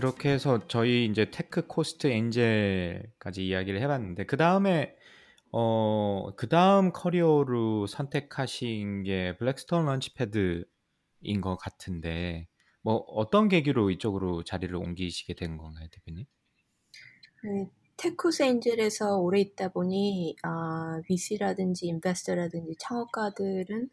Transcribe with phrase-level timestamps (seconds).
[0.00, 4.96] 그렇게 해서 저희 이제 Tech Coast Angel까지 이야기를 해봤는데 그 다음에
[5.52, 12.48] 어, 그 다음 career로 선택하신 게 Blackstone LaunchPad인 것 같은데
[12.80, 16.24] 뭐 어떤 계기로 이쪽으로 자리를 옮기시게 된 건가요, 대표님?
[17.44, 23.90] 네, Tech Coast Angel에서 오래 있다 보니 아, VC라든지 investor라든지 창업가들은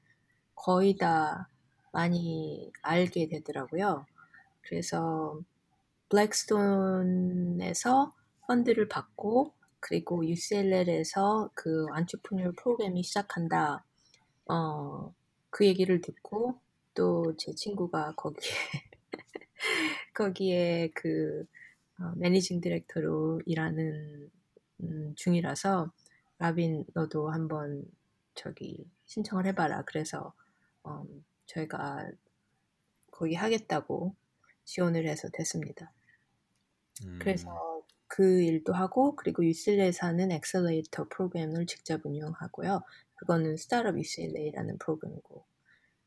[0.56, 1.50] 거의 다
[1.92, 4.06] 많이 알게 되더라고요.
[4.62, 5.42] 그래서
[6.10, 8.14] 블랙스톤에서
[8.48, 13.86] 펀드를 받고 그리고 UCLL에서 그 안트프레뉴 프로그램이 시작한다.
[14.48, 15.14] 어,
[15.50, 16.60] 그 얘기를 듣고
[16.94, 18.52] 또 제 친구가 거기에
[20.16, 21.46] 거기에 그
[22.00, 24.30] 어, 매니징 디렉터로 일하는
[24.82, 25.92] 음, 중이라서
[26.40, 27.84] 라빈 너도 한번
[28.36, 29.84] 저기 신청을 해봐라.
[29.86, 30.34] 그래서
[30.88, 32.10] 음, 저희가
[33.12, 34.16] 거기 하겠다고
[34.66, 35.92] 지원을 해서 됐습니다.
[37.04, 39.44] 음, 그래서 그 일도 하고 그리고
[40.02, 42.82] 하는 accelerator 프로그램을 직접 운영하고요.
[43.16, 45.46] 그거는 Startup UCLA라는 프로그램이고.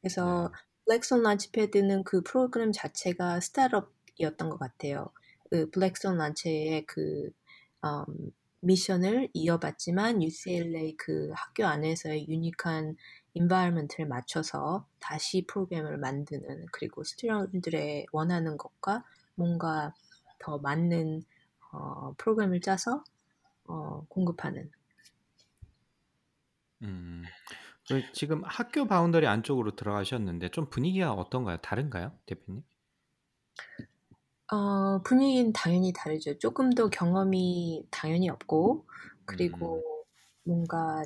[0.00, 0.52] 그래서
[0.86, 5.10] Blackstone LaunchPad는 그 프로그램 자체가 스타트업이었던 것 같아요.
[5.50, 7.30] 그 Blackstone Launch의 그
[7.84, 12.97] 음, 미션을 이어받지만 UCLA 그 학교 안에서의 unique한
[13.34, 19.04] environment를 맞춰서 다시 프로그램을 만드는 그리고 student들의 원하는 것과
[19.34, 19.94] 뭔가
[20.41, 21.24] 더 맞는
[21.72, 23.05] 어, 프로그램을 짜서
[23.66, 24.70] 어, 공급하는
[26.82, 27.22] 음,
[27.88, 31.59] 그 지금 학교 boundary 안쪽으로 들어가셨는데 좀 분위기가 어떤가요?
[31.59, 32.62] 다른가요, 대표님?
[34.53, 36.37] 어, 분위기는 당연히 다르죠.
[36.38, 38.86] 조금 더 경험이 당연히 없고,
[39.25, 39.82] 그리고
[40.44, 41.03] 뭔가,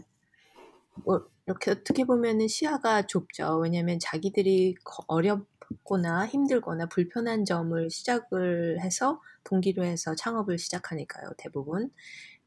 [1.05, 3.59] 뭐, 이렇게 어떻게 보면은 시야가 좁죠.
[3.59, 5.47] 왜냐면 자기들이 거- 어렵
[5.85, 11.91] 거나 힘들거나 불편한 점을 시작을 해서 동기로 해서 창업을 시작하니까요, 대부분.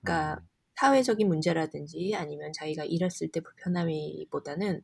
[0.04, 0.42] 그러니까
[0.80, 4.82] 사회적인 문제라든지 아니면 자기가 일했을 때 불편함이보다는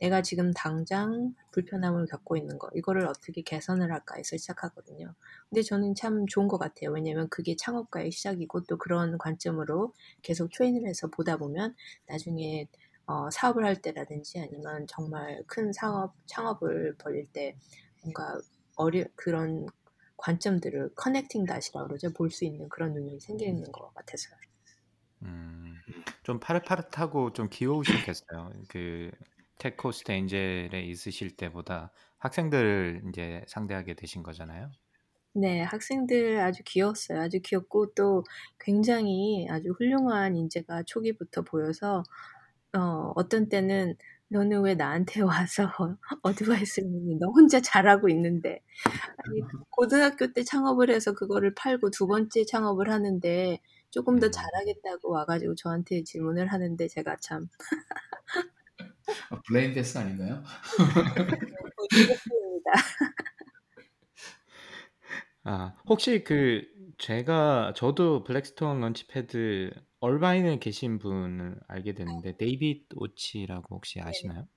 [0.00, 5.14] 내가 지금 당장 불편함을 겪고 있는 거, 이거를 어떻게 개선을 할까 해서 시작하거든요.
[5.48, 6.90] 근데 저는 참 좋은 것 같아요.
[6.90, 11.76] 왜냐면 그게 창업가의 시작이고 또 그런 관점으로 계속 트레이닝을 해서 보다 보면
[12.08, 12.66] 나중에
[13.06, 17.56] 어, 사업을 할 때라든지 아니면 정말 큰 상업, 창업을 벌릴 때
[18.02, 18.38] 뭔가
[18.76, 19.66] 어려, 그런
[20.16, 22.12] 관점들을 커넥팅 다시라고 그러죠.
[22.12, 24.36] 볼 수 있는 그런 눈이 생기는 것 같아서요.
[25.22, 25.82] 음,
[26.22, 28.52] 좀 파릇파릇하고 좀 귀여우셨겠어요.
[28.68, 29.10] 그
[29.58, 34.72] 테코스트 엔젤에 있으실 때보다 학생들을 이제 상대하게 되신 거잖아요.
[35.34, 37.20] 네, 학생들 아주 귀여웠어요.
[37.20, 38.22] 아주 귀엽고 또
[38.60, 42.02] 굉장히 아주 훌륭한 인재가 초기부터 보여서
[42.74, 43.96] 어, 어떤 때는
[44.28, 45.70] 너는 왜 나한테 와서
[46.22, 47.16] 어드바이스를 했니?
[47.20, 48.62] 너 혼자 잘하고 있는데.
[49.18, 53.60] 아니, 고등학교 때 창업을 해서 그거를 팔고 두 번째 창업을 하는데
[53.90, 54.32] 조금 더 음.
[54.32, 57.48] 잘하겠다고 와가지고 저한테 질문을 하는데 제가 참
[59.30, 60.42] 아, 블레인 데스 아닌가요?
[61.92, 62.72] 이겼습니다.
[65.44, 66.64] 아, 혹시 그
[67.02, 74.48] 제가 저도 Blackstone LaunchPad 얼바인에 계신 분을 알게 됐는데 David Ochi라고 혹시 아시나요?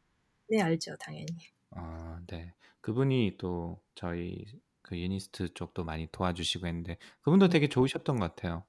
[0.50, 1.28] 네, 알죠, 당연히.
[1.72, 2.54] 아, 네.
[2.82, 4.46] 그분이 또 저희
[4.82, 8.66] 그 UNIST 쪽도 많이 도와주시고 했는데 그분도 되게 좋으셨던 것 같아요.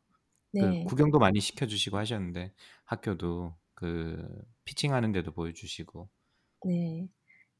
[0.56, 2.54] 그 네, 구경도 많이 시켜주시고 하셨는데
[2.86, 4.26] 학교도 그
[4.64, 6.10] pitching하는 데도 보여주시고
[6.64, 7.08] 네.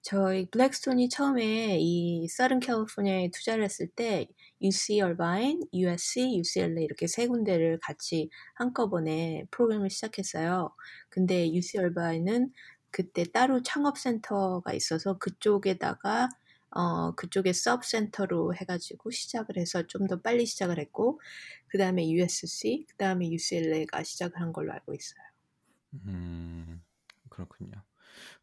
[0.06, 4.28] 저희 Blackstone이 처음에 이 Southern California에 투자를 했을 때
[4.62, 10.70] UC 얼바인, USC, UCLA 이렇게 세 군데를 같이 한꺼번에 프로그램을 시작했어요.
[11.08, 12.52] 근데 UC 얼바인은
[12.92, 16.28] 그때 따로 창업 센터가 있어서 그쪽에다가
[16.70, 21.20] 어 그쪽에 sub center로 해가지고 시작을 해서 좀 더 빨리 시작을 했고
[21.66, 25.18] 그 다음에 USC, 그 다음에 UCLA가 시작을 한 걸로 알고 있어요.
[25.94, 26.80] 음,
[27.28, 27.82] 그렇군요.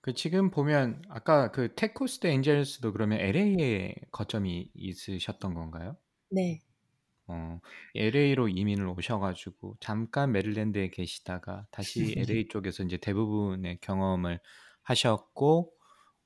[0.02, 5.98] 그 지금 보면 아까 그 테코스트 엔젤스도 그러면 LA에 거점이 있으셨던 건가요?
[6.30, 6.62] 네,
[7.28, 7.60] 어,
[7.96, 14.40] LA로 이민을 오셔 가지고 잠깐 메릴랜드에 계시다가 다시 LA 쪽에서 이제 대부분의 경험을
[14.84, 15.74] 하셨고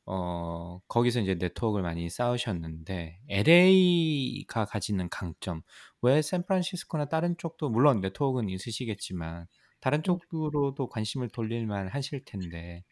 [0.07, 5.61] 어 거기서 이제 네트워크를 많이 쌓으셨는데 LA가 가지는 강점
[6.01, 9.47] 왜 샌프란시스코나 다른 쪽도 물론 네트워크는 있으시겠지만
[9.81, 10.19] 다른 음.
[10.31, 12.85] 쪽으로도 관심을 돌릴 만하실 텐데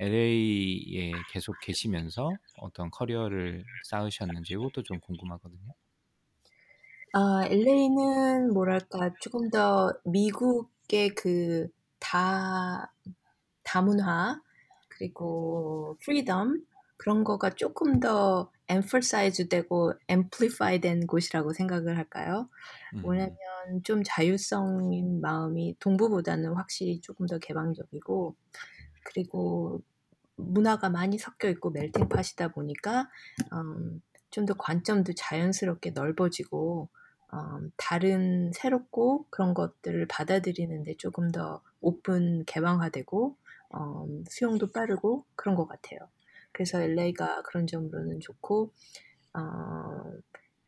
[0.00, 5.74] LA에 계속 계시면서 어떤 커리어를 쌓으셨는지 이것도 좀 궁금하거든요.
[7.12, 11.68] 아, LA는 뭐랄까 조금 더 미국의 그
[12.00, 12.92] 다
[13.64, 14.42] 다문화
[14.90, 16.66] 그리고 freedom
[16.98, 22.50] 그런 거가 조금 더 emphasize 되고 amplify 된 곳이라고 생각을 할까요?
[22.92, 23.02] 음.
[23.02, 28.36] 뭐냐면 좀 자율성인 마음이 동부보다는 확실히 조금 더 개방적이고
[29.04, 29.82] 그리고
[30.36, 33.08] 문화가 많이 섞여 있고 멜팅 팟이다 보니까
[33.52, 36.88] 음, 좀 더 관점도 자연스럽게 넓어지고
[37.34, 43.36] 음, 다른 새롭고 그런 것들을 받아들이는데 조금 더 오픈 개방화되고
[43.76, 46.00] 음, 수용도 빠르고 그런 것 같아요.
[46.52, 48.72] 그래서 LA가 그런 점으로는 좋고
[49.34, 49.40] 어,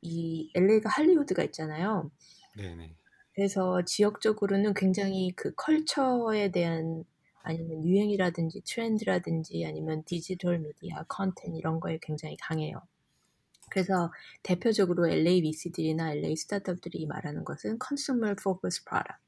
[0.02, 2.10] 이 LA가 할리우드가 있잖아요.
[2.56, 2.96] 네네.
[3.34, 7.04] 그래서 지역적으로는 굉장히 그 컬처에 대한
[7.46, 12.82] 아니면 유행이라든지 트렌드라든지 아니면 디지털 미디어 컨텐츠 이런 거에 굉장히 강해요.
[13.70, 14.12] 그래서
[14.42, 19.22] 대표적으로 LA VC들이나 LA 스타트업들이 말하는 것은 consumer focused product.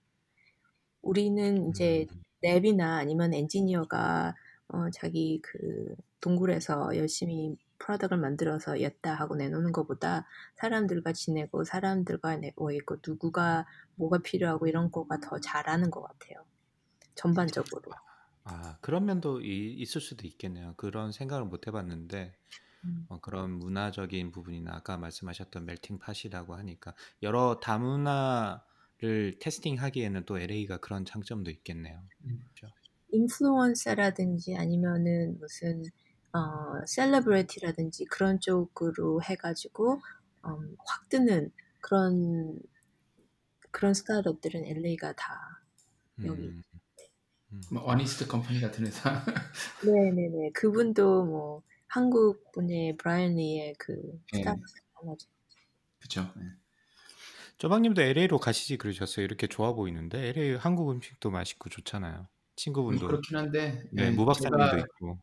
[1.00, 2.22] 우리는 이제 음.
[2.42, 4.34] 랩이나 아니면 엔지니어가
[4.68, 10.26] 어, 자기 그 동굴에서 열심히 프로덕을 만들어서 였다 하고 내놓는 것보다
[10.56, 16.44] 사람들과 지내고 사람들과 내고 있고 누구가 뭐가 필요하고 이런 거가 더 잘하는 것 같아요.
[17.14, 17.92] 전반적으로.
[18.48, 20.74] 아 그런 면도 이, 있을 수도 있겠네요.
[20.76, 22.32] 그런 생각을 못 해봤는데
[22.84, 23.06] 음.
[23.08, 31.04] 어, 그런 문화적인 부분이나 아까 말씀하셨던 멜팅 팟이라고 하니까 여러 다문화를 테스팅하기에는 또 LA가 그런
[31.04, 32.02] 장점도 있겠네요.
[32.24, 32.42] 음.
[32.54, 32.74] 그렇죠?
[33.12, 35.82] 인플루언서라든지 아니면은 무슨
[36.32, 40.00] 어 celebrity라든지 그런 쪽으로 해가지고
[40.46, 42.58] 음, 확 뜨는 그런
[43.70, 45.62] 그런 스타트업들은 LA가 다
[46.24, 46.48] 여기.
[46.48, 46.77] 음, 음.
[47.72, 49.24] 뭐 Honest Company 같은 회사.
[49.80, 53.94] 네네네 그분도 뭐 한국 분의 브라이언 리의 그
[54.34, 54.38] 예.
[54.38, 54.60] 스타트업
[54.94, 55.28] 하나죠.
[56.00, 56.32] 그렇죠.
[56.40, 56.58] 예.
[57.58, 59.24] 쪼박님도 LA로 가시지 그러셨어요.
[59.24, 62.28] 이렇게 좋아 보이는데 LA 한국 음식도 맛있고 좋잖아요.
[62.90, 65.18] 음, 친구분도 그렇긴 한데 네, 예, 무 박사님도 제가 있고.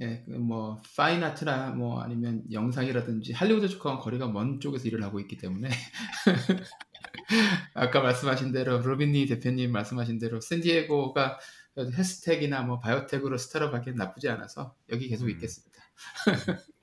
[0.00, 5.36] 예, 그뭐 fine art나 뭐 아니면 영상이라든지 할리우드 쪽하고는 거리가 먼 쪽에서 일을 하고 있기
[5.36, 5.68] 때문에
[7.74, 11.38] 아까 말씀하신 대로 로빈니 대표님 말씀하신 대로 샌디에고가
[11.78, 15.30] health tech이나 뭐 biotech으로 스타트업 하기엔 나쁘지 않아서 여기 계속 음.
[15.30, 15.82] 있겠습니다.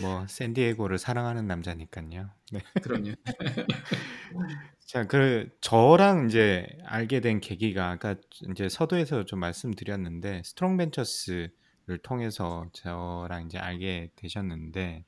[0.00, 2.30] 뭐 샌디에고를 사랑하는 남자니까요.
[2.52, 2.60] 네.
[2.82, 3.14] 그럼요.
[4.86, 8.16] 자, 그 저랑 이제 알게 된 계기가 아까
[8.50, 15.04] 이제 서두에서 좀 말씀드렸는데 Strong Ventures를 통해서 저랑 이제 알게 되셨는데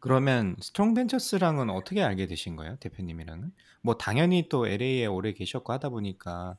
[0.00, 3.52] 그러면 Strong Ventures랑은 어떻게 알게 되신 거예요, 대표님이랑은?
[3.82, 6.56] 뭐 당연히 또 LA에 오래 계셨고 하다 보니까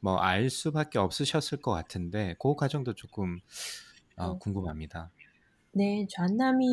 [0.00, 3.40] 뭐 알 수밖에 없으셨을 것 같은데 그 과정도 조금
[4.16, 4.38] 어, 네.
[4.40, 5.10] 궁금합니다.
[5.72, 6.66] 네, 존 남이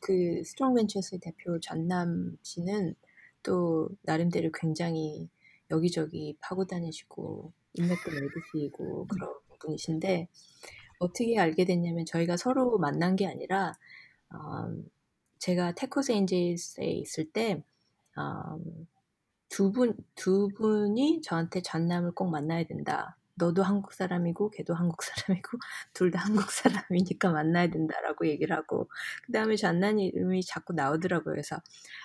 [0.00, 2.94] 그 Strong Ventures의 대표 존 남 씨는
[3.42, 5.28] 또 나름대로 굉장히
[5.70, 10.28] 여기저기 파고 다니시고 인맥도 넓으시고 그런 분이신데
[11.00, 13.74] 어떻게 알게 됐냐면 저희가 서로 만난 게 아니라
[14.34, 14.88] 음,
[15.40, 17.64] 제가 Tech Coast Angels에 있을 때
[18.18, 18.88] 음,
[19.48, 23.16] 두 분, 두 분이 저한테 존 남을 꼭 만나야 된다.
[23.36, 25.58] 너도 한국 사람이고 걔도 한국 사람이고
[25.94, 28.88] 둘 다 한국 사람이니까 만나야 된다라고 얘기를 하고
[29.26, 31.32] 그 다음에 존 남 이름이 자꾸 나오더라고요.
[31.34, 31.56] 그래서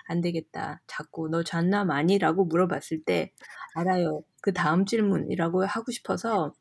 [0.08, 0.82] 안 되겠다.
[0.88, 3.34] 자꾸 너 존 남 아냐라고 물어봤을 때
[3.76, 4.24] 알아요.
[4.42, 6.54] 그 다음 질문이라고 하고 싶어서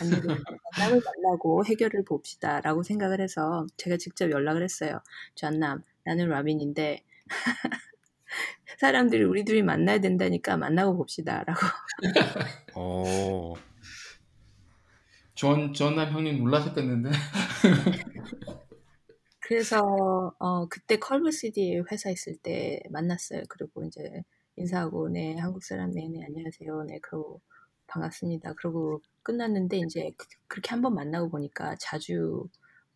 [0.00, 0.36] 안 되겠다.
[0.76, 5.00] 존 남을 만나고 해결을 봅시다라고 생각을 해서 제가 직접 연락을 했어요.
[5.34, 7.04] 존 남 나는 라빈인데
[8.78, 11.60] 사람들이 우리 둘이 만나야 된다니까 만나고 봅시다라고.
[12.76, 13.54] 오,
[15.34, 17.10] 존 존 남 형님 놀라셨겠는데.
[19.40, 23.42] 그래서 어 그때 컬브시디에 회사 있을 때 만났어요.
[23.48, 24.22] 그리고 이제
[24.56, 27.40] 인사하고 네 한국 사람 네네 안녕하세요 네 그러고
[27.88, 28.54] 반갑습니다.
[28.54, 32.48] 그러고 끝났는데 이제 그- 그렇게 한번 만나고 보니까 자주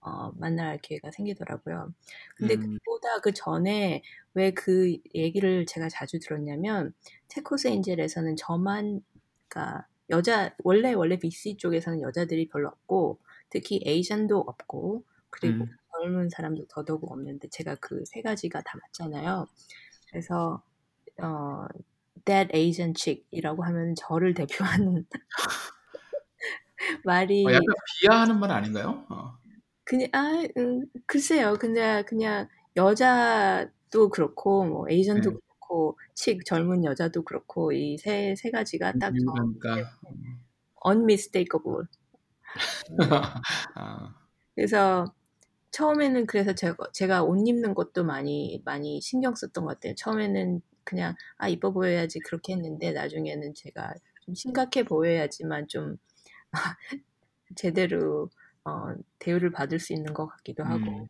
[0.04, 1.92] 어 만날 기회가 생기더라고요.
[2.36, 2.78] 근데 음.
[2.84, 4.02] 그보다 그 전에
[4.34, 6.94] 왜 그 얘기를 제가 자주 들었냐면
[7.28, 9.02] 테코스 엔젤에서는 저만
[9.48, 13.20] 그러니까 여자 원래 원래 BC 쪽에서는 여자들이 별로 없고
[13.50, 15.76] 특히 에이전도 없고 그리고 음.
[16.02, 19.46] 젊은 사람도 더더욱 없는데 제가 그 세 가지가 다 맞잖아요.
[20.10, 20.62] 그래서
[21.22, 21.66] 어
[22.26, 25.06] that Asian chick이라고 하면 저를 대표하는
[27.04, 27.66] 말이 어, 약간
[28.00, 29.06] 비하하는 말 아닌가요?
[29.10, 29.38] 어.
[29.84, 31.54] 그냥 아 음, 글쎄요.
[31.60, 35.36] 근데 그냥 여자도 그렇고 뭐 에이전도 네.
[35.36, 39.76] 그렇고 칙 젊은 여자도 그렇고 이 세세 가지가 딱 저, 유명하니까.
[40.86, 41.86] unmistakable.
[43.74, 44.14] 아,
[44.54, 45.14] 그래서
[45.70, 49.94] 처음에는 그래서 제가 제가 옷 입는 것도 많이 많이 신경 썼던 것 같아요.
[49.96, 55.96] 처음에는 그냥 아 이뻐 보여야지 그렇게 했는데 나중에는 제가 좀 심각해 보여야지만 좀
[57.56, 58.30] 제대로
[58.64, 61.08] 어, 대우를 받을 수 있는 것 같기도 하고 음,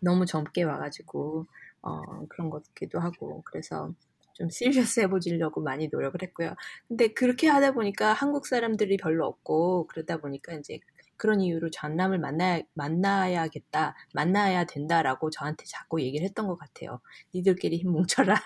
[0.00, 1.46] 너무 젊게 와가지고
[1.82, 3.92] 어, 그런 것 같기도 하고 그래서
[4.34, 6.54] 좀 serious 해 보이려고 많이 노력을 했고요.
[6.86, 10.78] 근데 그렇게 하다 보니까 한국 사람들이 별로 없고 그러다 보니까 이제
[11.16, 17.00] 그런 이유로 존 남을 만나야 만나야겠다, 만나야 된다라고 저한테 자꾸 얘기를 했던 것 같아요.
[17.34, 18.36] 니들끼리 힘 뭉쳐라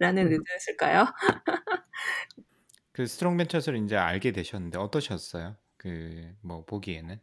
[0.00, 1.06] 라는 의도였을까요?
[2.92, 5.56] 그 Strong Ventures를 이제 알게 되셨는데 어떠셨어요?
[5.76, 7.20] 그 뭐 보기에는?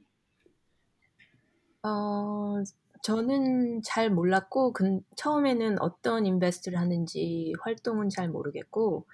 [1.84, 2.64] 어,
[3.04, 9.06] 저는 잘 몰랐고, 근, 처음에는 어떤 invest를 하는지 활동은 잘 모르겠고,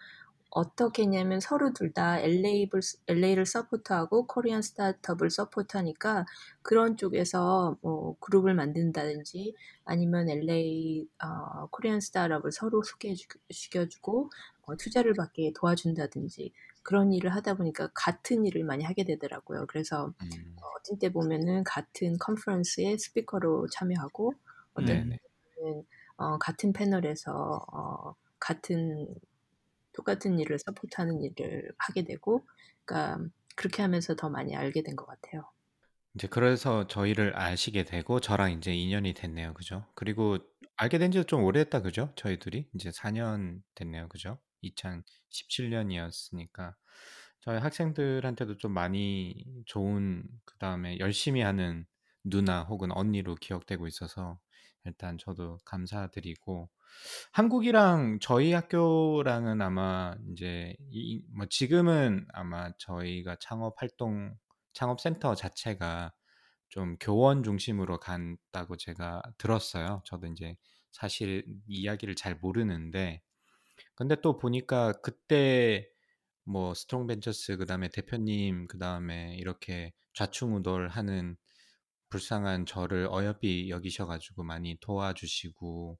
[0.51, 6.25] 어떻게 했냐면 서로 둘 다 LA를, LA를 서포트하고 코리안 스타트업을 서포트하니까
[6.63, 9.55] 그런 쪽에서 뭐 그룹을 만든다든지
[9.85, 14.31] 아니면 LA 어, Korean startup을 서로 소개시켜주고
[14.63, 16.53] 어, 투자를 받게 도와준다든지
[16.87, 19.65] 그런 일을 하다 보니까 같은 일을 많이 하게 되더라고요.
[19.67, 24.33] 그래서 음, 어떤 때 보면은 같은 컨퍼런스에 speaker로 참여하고
[24.75, 25.03] 어떤.
[25.57, 25.85] 때는
[26.17, 29.07] 어, 같은 패널에서 어, 같은
[29.93, 32.45] 똑같은 일을 서포트하는 일을 하게 되고,
[32.85, 35.49] 그러니까 그렇게 하면서 더 많이 알게 된 것 같아요.
[36.15, 39.53] 이제 그래서 저희를 아시게 되고 저랑 이제 인연이 됐네요.
[39.53, 39.85] 그죠?
[39.95, 40.37] 그리고
[40.75, 41.81] 알게 된 지도 좀 오래됐다.
[41.81, 42.11] 그죠?
[42.15, 44.07] 저희 둘이 이제 4년 됐네요.
[44.09, 44.39] 그죠?
[44.63, 46.75] 2017년이었으니까
[47.39, 51.85] 저희 학생들한테도 좀 많이 좋은 그다음에 열심히 하는
[52.23, 54.39] 누나 혹은 언니로 기억되고 있어서
[54.85, 56.69] 일단 저도 감사드리고
[57.31, 64.35] 한국이랑 저희 학교랑은 아마 이제 이, 뭐 지금은 아마 저희가 창업 활동
[64.73, 66.13] 창업 센터 자체가
[66.69, 70.01] 좀 교원 중심으로 간다고 제가 들었어요.
[70.05, 70.55] 저도 이제
[70.91, 73.21] 사실 이야기를 잘 모르는데
[73.97, 75.89] 근데 또 보니까 그때
[76.45, 81.35] 뭐 Strong Ventures 그다음에 대표님 그다음에 이렇게 좌충우돌하는
[82.09, 85.97] 불쌍한 저를 어여삐 여기셔가지고 많이 도와주시고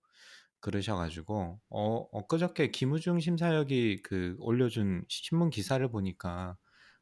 [0.59, 6.55] 그러셔가지고 어 엊그저께 김우중 심사역이 그 올려준 신문 기사를 보니까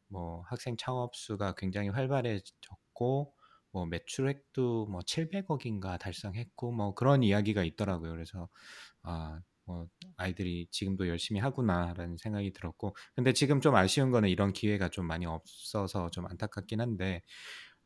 [0.07, 3.33] 뭐 학생 창업 수가 굉장히 활발해졌고
[3.71, 8.11] 뭐 매출액도 뭐 700억인가 달성했고 뭐 그런 이야기가 있더라고요.
[8.11, 8.47] 그래서
[9.03, 14.89] 아, 뭐 아이들이 지금도 열심히 하구나라는 생각이 들었고 근데 지금 좀 아쉬운 거는 이런 기회가
[14.89, 17.21] 좀 많이 없어서 좀 안타깝긴 한데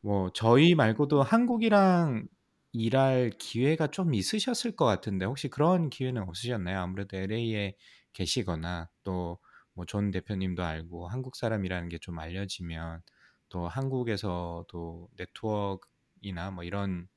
[0.02, 2.26] 뭐 저희 말고도 한국이랑
[2.72, 6.78] 일할 기회가 좀 있으셨을 것 같은데 혹시 그런 기회는 없으셨나요?
[6.80, 7.74] 아무래도 LA에
[8.12, 9.38] 계시거나 또
[9.74, 13.02] 뭐 존 대표님도 알고 한국 사람이라는 게 좀 알려지면
[13.48, 17.08] 또 한국에서도 네트워크이나 뭐 이런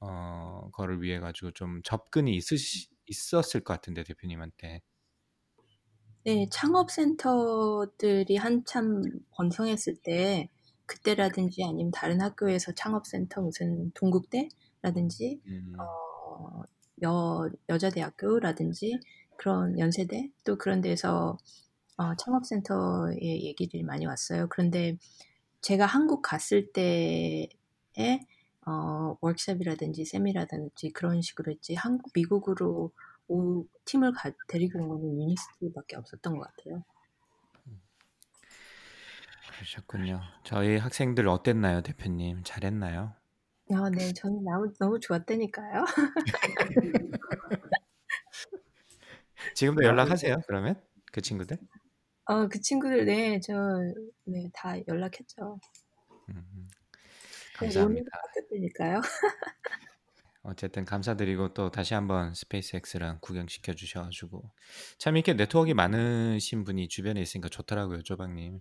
[0.00, 4.82] 어 거를 위해 가지고 좀 접근이 있으시, 있었을 것 같은데 대표님한테.
[6.24, 10.48] 네, 창업센터들이 한참 번성했을 때,
[10.86, 16.62] 그때라든지 아니면 다른 학교에서 창업센터 무슨 동국대라든지, 음, 어,
[17.02, 18.98] 여, 여자대학교라든지
[19.36, 21.38] 그런 연세대 또 그런 데서
[21.96, 24.48] 어, 창업센터의 얘기들이 많이 왔어요.
[24.50, 24.96] 그런데
[25.62, 27.48] 제가 한국 갔을 때에
[28.68, 32.92] 어, 워크숍이라든지 세미나라든지 그런 식으로 했지 한국 미국으로
[33.28, 36.84] 오, 팀을 가, 데리고 온 거는 유니스트밖에 없었던 것 같아요.
[39.50, 40.20] 그러셨군요.
[40.44, 42.42] 저희 학생들 어땠나요, 대표님?
[42.44, 43.14] 잘했나요?
[43.72, 45.84] 아, 네, 저는 너무, 너무 좋았다니까요.
[49.54, 50.36] 지금도 연락하세요?
[50.46, 51.56] 그러면 그 친구들?
[52.26, 53.54] 어, 그 친구들, 네, 저,
[54.24, 55.58] 네, 다 연락했죠.
[57.62, 58.10] 음, 네, 오늘 감사합니다.
[58.34, 59.00] 바뀌었다니까요.
[60.42, 64.50] 어쨌든 감사드리고 또 다시 한번 스페이스X랑 구경시켜 주셔가지고
[64.98, 68.60] 참 이렇게 네트워크가 많으신 분이 주변에 있으니까 좋더라고요, 조박님.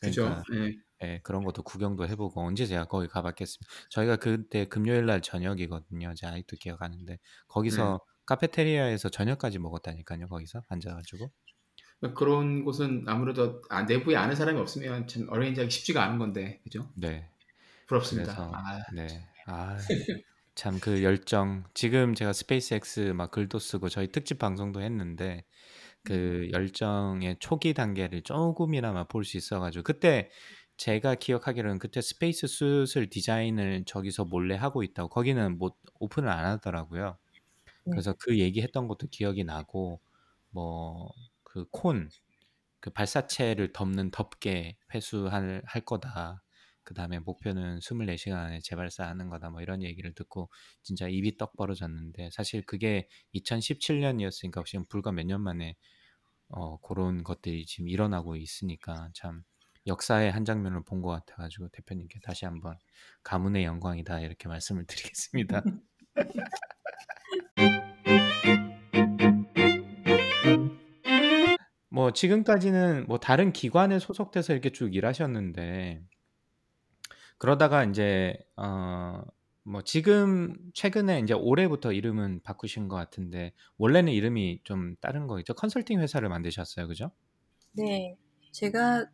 [0.00, 0.22] 그죠?
[0.22, 0.72] 그러니까 예.
[1.02, 3.72] 예, 그런 것도 구경도 해보고 언제 제가 거기 가봤겠습니까?
[3.90, 6.14] 저희가 그때 금요일 날 저녁이거든요.
[6.14, 10.28] 제가 아직도 기억하는데 거기서 카페테리아에서 저녁까지 먹었다니까요.
[10.28, 11.30] 거기서 앉아가지고.
[12.00, 16.90] 그러니까 그런 곳은 아무래도 아, 내부에 아는 사람이 없으면 참 어레인지하기 쉽지가 않은 건데, 그죠?
[16.94, 17.28] 네.
[17.88, 18.34] 부럽습니다.
[18.34, 19.28] 그래서 아, 네.
[19.46, 19.76] 아,
[20.54, 21.64] 참 그 열정.
[21.74, 25.44] 지금 제가 스페이스X 막 글도 쓰고 저희 특집 방송도 했는데
[26.04, 30.30] 그 열정의 초기 단계를 조금이나마 볼 수 있어가지고 그때
[30.78, 37.18] 제가 기억하기로는 그때 space suit을 디자인을 저기서 몰래 하고 있다고 거기는 뭐 오픈을 안 하더라고요.
[37.84, 37.94] 네.
[37.94, 40.00] 그래서 그 얘기했던 것도 기억이 나고
[40.50, 41.10] 뭐
[41.44, 42.10] 그 콘
[42.80, 46.42] 그 발사체를 덮는 덮개 회수할 할 거다.
[46.88, 49.50] 그 다음에 목표는 24시간 안에 재발사하는 거다.
[49.50, 50.48] 뭐 이런 얘기를 듣고
[50.82, 55.76] 진짜 입이 떡 벌어졌는데 사실 그게 2017년이었으니까 지금 불과 몇 년 만에
[56.48, 59.42] 어, 그런 것들이 지금 일어나고 있으니까 참
[59.86, 62.78] 역사의 한 장면을 본 것 같아가지고 대표님께 다시 한번
[63.22, 65.62] 가문의 영광이다 이렇게 말씀을 드리겠습니다.
[71.90, 76.02] 뭐 지금까지는 뭐 다른 기관에 소속돼서 이렇게 쭉 일하셨는데
[77.38, 79.22] 그러다가 이제 어
[79.68, 85.52] 뭐 지금 최근에 이제 올해부터 이름은 바꾸신 것 같은데 원래는 이름이 좀 다른 거겠죠?
[85.52, 87.10] 컨설팅 회사를 만드셨어요, 그죠?
[87.72, 88.16] 네,
[88.52, 89.06] 제가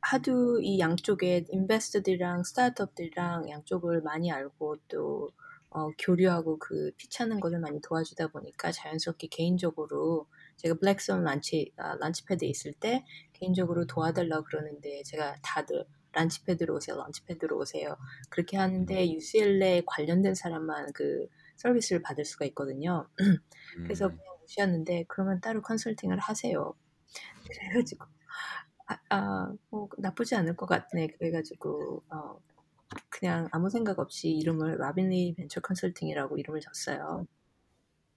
[0.00, 5.30] 하도 이 양쪽에 인베스터들이랑 스타트업들이랑 양쪽을 많이 알고 또
[5.70, 10.26] 어, 교류하고 그 피차는 것을 많이 도와주다 보니까 자연스럽게 개인적으로
[10.56, 15.84] 제가 블랙스원 란치 아, 란치패드에 있을 때 개인적으로 도와달라 그러는데 제가 다들
[16.18, 17.96] 란치패드로 오세요, 란치패드로 오세요
[18.28, 23.08] 그렇게 하는데 UCLA 관련된 사람만 그 서비스를 받을 수가 있거든요.
[23.84, 26.74] 그래서 음, 그냥 무시했는데 그러면 따로 컨설팅을 하세요.
[27.50, 28.06] 그래가지고
[28.86, 31.08] 아, 아, 뭐 나쁘지 않을 것 같네.
[31.08, 32.40] 그래가지고 어,
[33.08, 37.26] 그냥 아무 생각 없이 이름을 라빈리 벤처 컨설팅이라고 이름을 줬어요.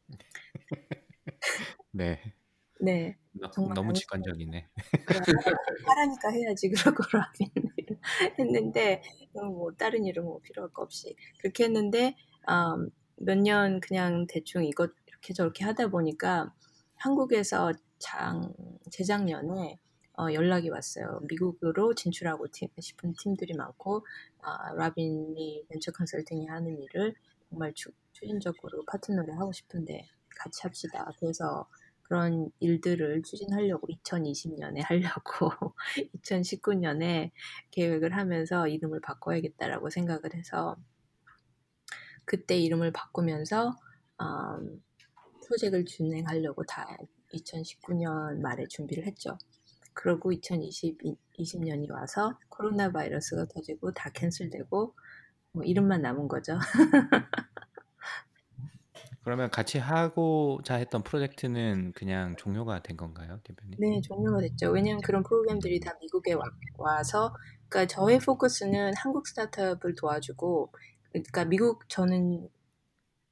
[1.91, 2.33] 네.
[2.83, 4.67] 네, 너, 정말 너무 직관적이네.
[5.85, 7.80] 하라니까 해야지 그러고 라빈리를
[8.39, 9.01] 했는데
[9.33, 12.15] 어, 뭐 다른 이름 뭐 필요할 거 없이 그렇게 했는데
[12.49, 16.53] 음, 몇년 그냥 대충 이것 이렇게 저렇게 하다 보니까
[16.95, 18.53] 한국에서 장
[18.91, 19.79] 재작년에
[20.17, 21.21] 어, 연락이 왔어요.
[21.29, 24.05] 미국으로 진출하고 팀- 싶은 팀들이 많고
[24.41, 27.15] 아, 라빈이 벤처 컨설팅이 하는 일을
[27.49, 30.07] 정말 추, 추진적으로 파트너를 하고 싶은데
[30.37, 31.11] 같이 합시다.
[31.19, 31.67] 그래서
[32.11, 35.49] 그런 일들을 추진하려고 2020년에 하려고
[36.17, 37.31] 2019년에
[37.71, 40.75] 계획을 하면서 이름을 바꿔야겠다라고 생각을 해서
[42.25, 43.77] 그때 이름을 바꾸면서
[44.19, 44.83] 음,
[45.45, 46.85] 프로젝트를 진행하려고 다
[47.33, 49.37] 2019년 말에 준비를 했죠.
[49.93, 54.93] 그리고 2020년이 와서 코로나 바이러스가 터지고 다 캔슬되고
[55.53, 56.59] 뭐 이름만 남은 거죠.
[59.23, 63.77] 그러면 같이 하고자 했던 프로젝트는 그냥 종료가 된 건가요, 대표님?
[63.79, 64.71] 네, 종료가 됐죠.
[64.71, 66.43] 왜냐면 그런 프로그램들이 다 미국에 와,
[66.77, 67.35] 와서,
[67.69, 70.71] 그러니까 저의 포커스는 한국 스타트업을 도와주고,
[71.11, 72.49] 그러니까 미국 저는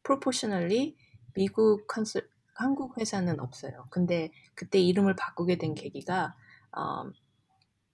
[0.04, 0.96] proportionally
[1.34, 3.88] 미국 컨설 한국 회사는 없어요.
[3.90, 6.36] 근데 그때 이름을 바꾸게 된 계기가
[6.76, 7.10] 어,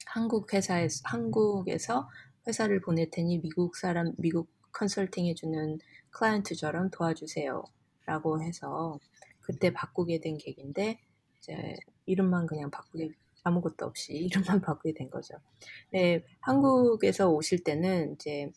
[0.07, 2.09] 한국 회사에 한국에서
[2.47, 5.79] 회사를 보낼 테니 미국 사람 미국 컨설팅 해주는
[6.11, 7.63] 클라이언트처럼 도와주세요
[8.05, 8.99] 라고 해서
[9.41, 10.99] 그때 바꾸게 된 계기인데
[11.39, 13.11] 이제 이름만 그냥 바꾸게
[13.43, 14.13] 아무것도 없이
[14.57, 15.35] 이름만 바꾸게 된 거죠.
[15.91, 18.51] 네, 한국에서 오실 때는 이제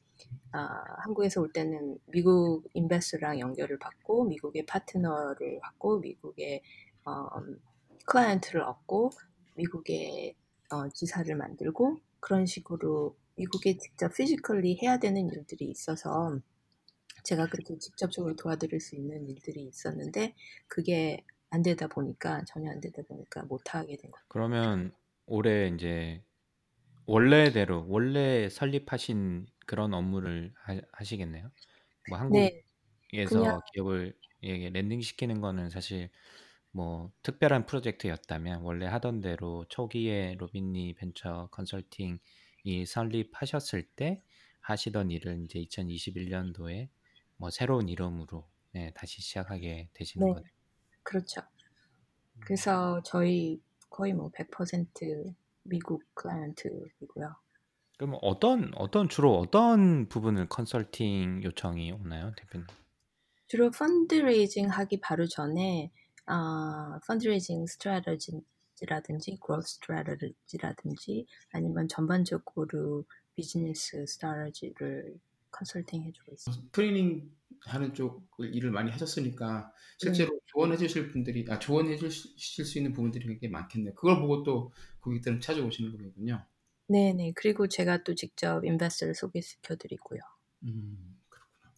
[0.52, 6.62] 아, 한국에서 올 때는 미국 investor랑 연결을 받고 미국의 파트너를 받고 미국의
[7.04, 7.28] 어,
[8.06, 9.10] 클라이언트를 얻고
[9.54, 10.34] 미국의
[10.70, 16.38] 어, 지사를 만들고 그런 식으로 미국에 직접 physically 해야 되는 일들이 있어서
[17.28, 20.34] 제가 그렇게 직접적으로 도와드릴 수 있는 일들이 있었는데
[20.66, 24.24] 그게 안 되다 보니까 전혀 안 되다 보니까 못 하게 된 거예요.
[24.28, 24.94] 그러면
[25.26, 26.22] 올해 이제
[27.04, 31.50] 원래대로 원래 설립하신 그런 업무를 하, 시겠네요
[32.08, 32.62] 뭐 네,
[33.12, 36.08] 한국에서 그냥 기업을 예, landing 시키는 거는 사실
[36.70, 44.22] 뭐 특별한 프로젝트였다면 원래 하던 대로 초기에 로빈니 벤처 컨설팅이 설립하셨을 때
[44.60, 46.88] 하시던 일을 이제 2021년도에
[47.38, 50.52] 뭐 새로운 이름으로 네, 다시 시작하게 되시는 네, 거네요.
[51.02, 51.40] 그렇죠.
[52.40, 57.34] 그래서 저희 거의 뭐 100% 미국 클라이언트이고요.
[57.96, 62.66] 그럼 어떤 어떤 주로 어떤 부분을 컨설팅 요청이 오나요, 대표님?
[63.46, 65.90] 주로 fundraising 하기 바로 전에
[66.26, 75.18] 아, fundraising strategy라든지 growth strategy라든지 아니면 전반적으로 비즈니스 strategy를
[75.50, 76.56] 컨설팅 해주고 있어요.
[76.72, 77.30] 트레이닝
[77.62, 83.26] 하는 쪽을 일을 많이 하셨으니까 실제로 조언해 주실 분들이 아 조언해 주실 수 있는 부분들이
[83.26, 83.94] 굉장히 많겠네요.
[83.94, 86.46] 그걸 보고 또 고객들은 찾아오시는 거군요.
[86.86, 87.32] 네 네.
[87.34, 90.20] 그리고 제가 또 직접 investor를 소개시켜 드리고요.
[90.64, 91.74] 음, 그렇구나.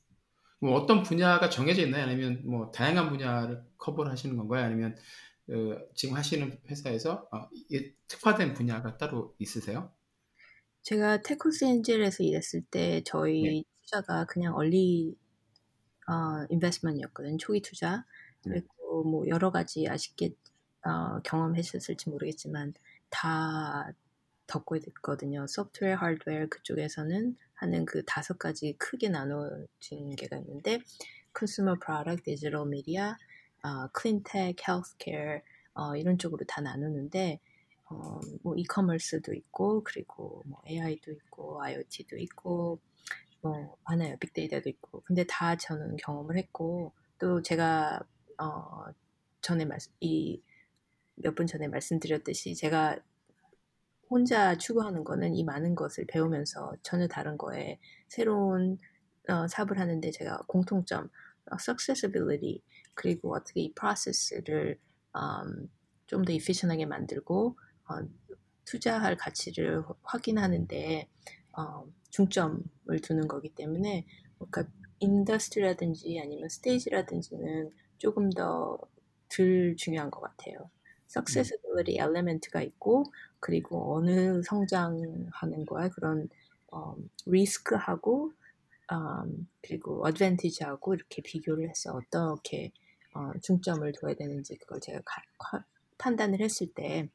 [0.60, 2.04] 뭐 어떤 분야가 정해져 있나요?
[2.04, 4.64] 아니면 뭐 다양한 분야를 커버를 하시는 건가요?
[4.64, 4.96] 아니면
[5.50, 7.48] 어, 지금 하시는 회사에서 어,
[8.08, 9.92] 특화된 분야가 따로 있으세요?
[10.82, 13.62] 제가 테크스 엔젤에서 일했을 때 저희 네.
[13.82, 15.16] 투자가 그냥 얼리
[16.08, 17.36] 어, 인베스트먼트였거든요.
[17.38, 18.04] 초기 투자.
[18.44, 18.60] 네.
[18.60, 20.34] 그리고 뭐 여러 가지 아쉽게
[20.84, 22.74] 어, 경험하셨을지 모르겠지만
[23.10, 23.92] 다
[24.46, 25.46] 덮고 있거든요.
[25.46, 30.80] 소프트웨어, 하드웨어 그쪽에서는 하는 그 다섯 가지 크게 나눠진 게가 있는데
[31.34, 33.14] consumer product, 디지털 미디어,
[33.62, 35.40] 어, cleantech, 헬스케어
[35.74, 37.40] 어, 이런 쪽으로 다 나누는데
[37.90, 42.80] 어, 뭐 이커머스도 있고 그리고 뭐 AI도 있고 IoT도 있고
[43.42, 44.16] 뭐 많아요.
[44.18, 45.02] 빅데이터도 있고.
[45.02, 48.00] 근데 다 저는 경험을 했고 또 제가
[48.38, 48.84] 어
[49.42, 52.98] 전에 말씀 이몇 분 전에 말씀드렸듯이 제가
[54.08, 58.78] 혼자 추구하는 거는 이 많은 것을 배우면서 전혀 다른 거에 새로운
[59.28, 61.04] 어, 사업을 하는데 제가 공통점,
[61.50, 62.62] 어, accessibility
[62.94, 64.78] 그리고 어떻게 이 프로세스를
[65.16, 65.68] um,
[66.06, 67.69] 좀더 efficient하게 만들고 어,
[68.64, 71.08] 투자할 가치를 확인하는데
[71.56, 74.06] 어, 중점을 두는 거기 때문에
[74.38, 74.64] 그러니까
[75.00, 78.78] industry라든지 아니면 stage라든지는 조금 더
[79.30, 80.70] 덜 중요한 것 같아요.
[81.08, 83.04] accessibility element가 있고
[83.40, 86.28] 그리고 어느 성장하는 거야 그런
[86.72, 86.94] 어,
[87.26, 88.32] 리스크하고
[88.92, 92.72] 음, 그리고 어드밴티지하고 이렇게 비교를 해서 어떻게
[93.14, 95.64] 어, 중점을 둬야 되는지 그걸 제가 가, 가,
[95.98, 97.08] 판단을 했을 때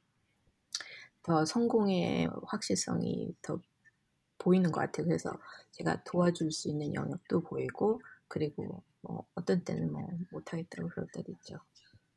[1.25, 3.59] 더 성공의 확실성이 더
[4.37, 5.07] 보이는 것 같아요.
[5.07, 5.31] 그래서
[5.71, 11.59] 제가 도와줄 수 있는 영역도 보이고 그리고 뭐 어떤 때는 뭐 못하겠다고 그럴 때도 있죠.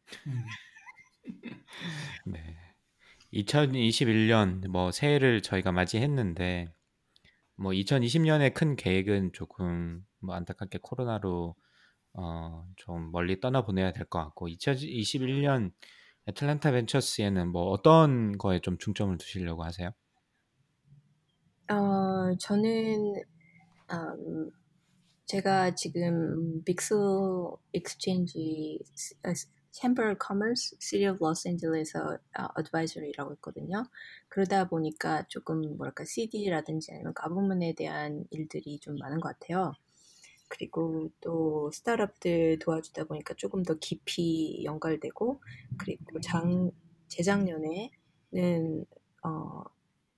[2.27, 2.57] 네.
[3.33, 6.73] 2021년 뭐 새해를 저희가 맞이했는데
[7.57, 11.55] 뭐 2020년에 큰 계획은 조금 뭐 안타깝게 코로나로
[12.14, 15.73] 어 좀 멀리 떠나 보내야 될 것 같고 2021년
[16.29, 19.91] 애틀랜타 벤처스에는 뭐 어떤 거에 좀 중점을 두시려고 하세요?
[21.71, 23.14] 어, 저는
[23.93, 24.51] 음,
[25.27, 26.95] 제가 지금 Bixel
[27.73, 28.81] Exchange
[29.73, 32.19] Chamber Commerce City of 로스앤젤레스에서
[32.57, 33.85] advisory 하고 있거든요.
[34.29, 39.73] 그러다 보니까 조금 뭐랄까 city라든지 아니면 가부문에 대한 일들이 좀 많은 것 같아요.
[40.49, 45.43] 그리고 또 스타트업들 도와주다 보니까 조금 더 깊이 연결되고
[45.77, 46.71] 그리고 장
[47.09, 48.87] 재작년에는
[49.25, 49.65] 어,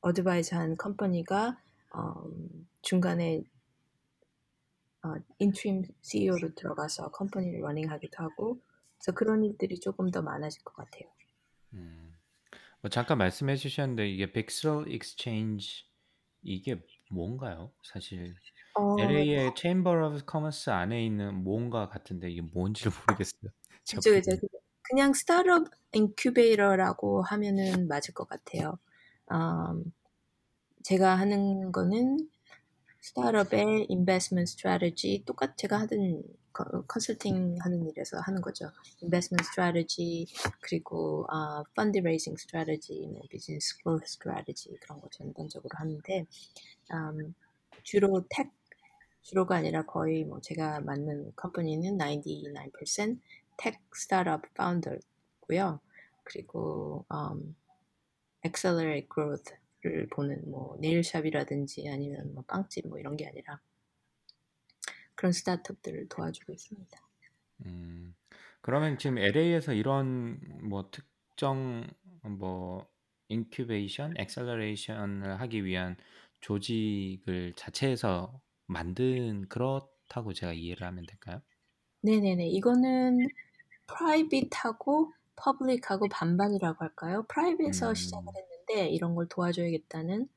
[0.00, 1.60] advise한 company가
[1.94, 2.30] 어,
[2.82, 3.42] 중간에
[5.02, 8.60] 어, interim CEO로 들어가서 company를 running하기도 하고
[8.98, 11.10] 그래서 그런 일들이 조금 더 많아질 것 같아요.
[11.72, 12.14] 음.
[12.82, 15.84] 뭐 잠깐 말씀해 주셨는데 이게 Bixel Exchange
[16.42, 17.72] 이게 뭔가요?
[17.82, 18.34] 사실
[18.80, 23.50] 어, LA의 Chamber of Commerce 안에 있는 뭔가 같은데 이게 뭔지를 모르겠어요.
[24.00, 24.36] 그죠, 그죠.
[24.82, 28.78] 그냥 스타트업 인큐베이터라고 하면은 맞을 것 같아요.
[29.32, 29.92] 음,
[30.82, 32.28] 제가 하는 거는
[33.00, 36.22] 스타트업의 investment strategy 똑같 제가 하던
[36.86, 38.70] 컨설팅 하는 일에서 하는 거죠.
[39.00, 40.26] investment strategy
[40.60, 46.26] 그리고 아 fundraising strategy, 뭐 비즈니스 growth strategy 그런 거 전반적으로 하는데
[46.92, 47.34] 음,
[47.82, 48.50] 주로 tech
[49.22, 55.80] 주로가 아니라 거의 뭐 제가 맡는 company는 99% tech 스타트업 founder고요.
[56.24, 57.54] 그리고 um,
[58.44, 63.60] accelerate growth를 보는 뭐 네일샵이라든지 아니면 뭐 빵집 뭐 이런 게 아니라
[65.14, 66.98] 그런 스타트업들을 도와주고 있습니다.
[67.66, 68.14] 음,
[68.62, 71.86] 그러면 지금 LA에서 이런 뭐 특정
[72.22, 72.88] 뭐
[73.28, 75.96] incubation, acceleration을 하기 위한
[76.40, 81.42] 조직을 자체에서 만든 그렇다고 제가 이해를 하면 될까요?
[82.02, 82.48] 네네네.
[82.48, 83.18] 이거는
[83.86, 87.24] private하고 public하고 반반이라고 할까요?
[87.28, 87.94] private에서 음.
[87.94, 90.28] 시작을 했는데 이런 걸 도와줘야겠다는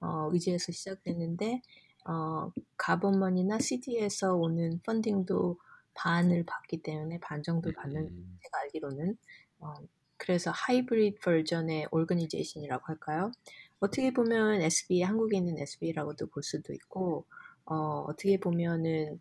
[0.00, 1.62] 어, 의지에서 시작했는데
[2.06, 5.58] 어, 가버먼이나 CD에서 오는 펀딩도
[5.94, 8.38] 반을 받기 때문에 반 정도 받는 음.
[8.42, 9.16] 제가 알기로는
[9.58, 9.74] 어,
[10.16, 13.32] 그래서 하이브리드 버전의 organization이라고 할까요?
[13.80, 17.26] 어떻게 보면 SB 한국에 있는 SB라고도 볼 수도 있고
[17.70, 19.20] 어, 어떻게 보면은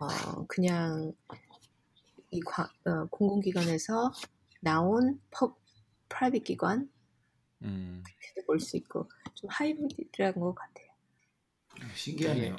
[0.00, 1.14] 어, 그냥
[2.30, 4.12] 이 과, 어, 공공기관에서
[4.60, 5.56] 나온 펍
[6.08, 6.90] 프라이빗 기관
[7.62, 8.02] 음.
[8.04, 10.88] 그렇게도 볼 수 있고 좀 하이브리드라는 것 같아요.
[11.94, 12.56] 신기하네요.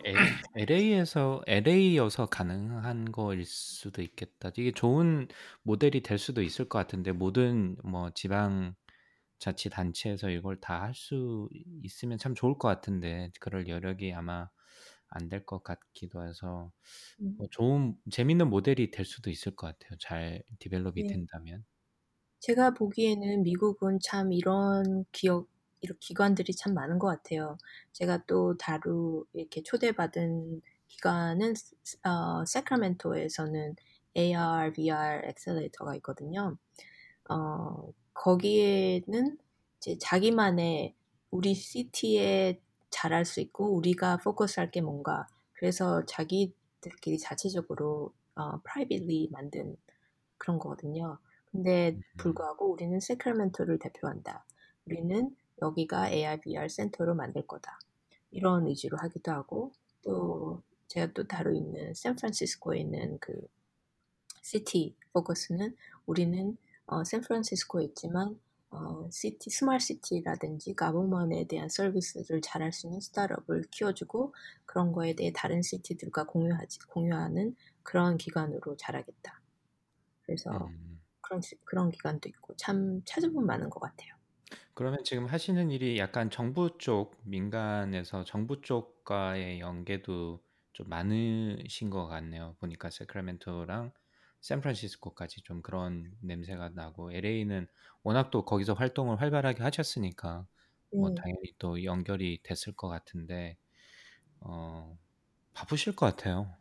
[0.56, 4.52] LA에서 LA여서 가능한 거일 수도 있겠다.
[4.58, 5.28] 이게 좋은
[5.63, 8.76] 모델이 될 수도 있을 것 같은데 모든 뭐 지방
[9.39, 11.50] 자치 단체에서 이걸 다 할 수
[11.84, 14.50] 있으면 참 좋을 것 같은데 그럴 여력이 아마
[15.15, 16.71] 안 될 것 같기도 해서
[17.19, 17.39] 음.
[17.39, 19.97] 뭐 좋은 재밌는 모델이 될 수도 있을 것 같아요.
[19.99, 21.08] 잘 디벨롭이 네.
[21.08, 21.65] 된다면.
[22.39, 25.47] 제가 보기에는 미국은 참 이런 기업
[25.82, 27.58] 이런 기관들이 참 많은 것 같아요.
[27.93, 31.54] 제가 또 다루 이렇게 초대받은 기관은
[32.06, 33.75] 어, 세크라멘토에서는
[34.15, 36.58] AR, VR 엑셀레이터가 있거든요.
[37.30, 39.38] 어, 거기에는
[39.78, 40.95] 이제 자기만의
[41.32, 42.62] 우리 city에
[42.95, 49.75] 잘할 수 있고 우리가 focus할 게 뭔가 그래서 자기들끼리 자체적으로 어, privately 만든
[50.38, 51.17] 그런 거거든요.
[51.51, 52.01] 근데 음.
[52.17, 54.45] 불구하고 우리는 세크라멘토를 대표한다.
[54.86, 57.79] 우리는 여기가 AR, VR 센터로 만들 거다.
[58.31, 63.34] 이런 의지로 하기도 하고 또 제가 또 다루 있는 샌프란시스코에 있는 그
[64.41, 72.88] city focus는 우리는 어, 샌프란시스코에 있지만 어, city smart city라든지 government에 대한 서비스를 잘할 수
[72.88, 74.34] 있는 스타트업을 키워주고
[74.65, 79.41] 그런 거에 대해 다른 city들과 공유하지 공유하는 그런 기관으로 자라겠다.
[80.23, 81.01] 그래서 음.
[81.21, 84.15] 그런 그런 기관도 있고 참 찾아보면 많은 것 같아요.
[84.73, 92.56] 그러면 지금 하시는 일이 약간 정부 쪽 민간에서 정부 쪽과의 연계도 좀 많으신 것 같네요.
[92.60, 93.93] 보니까 세크라멘토랑
[94.45, 97.67] 샌프란시스코까지 좀 그런 냄새가 나고 LA는
[98.03, 100.47] 워낙 또 거기서 활동을 활발하게 하셨으니까
[100.97, 103.58] 뭐 음, 당연히 또 연결이 됐을 것 같은데
[104.41, 104.97] 어,
[105.53, 106.58] 바쁘실 것 같아요.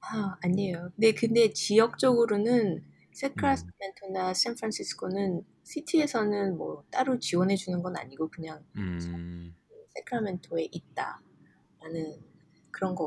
[0.00, 0.92] 아, 아니에요.
[0.96, 2.84] 네, 근데 지역적으로는
[3.38, 9.56] 음, 세크라멘토나 샌프란시스코는 시티에서는 뭐 따로 지원해 주는 건 아니고 그냥 음,
[9.94, 12.22] 세크라멘토에 있다라는
[12.70, 13.06] 그런 거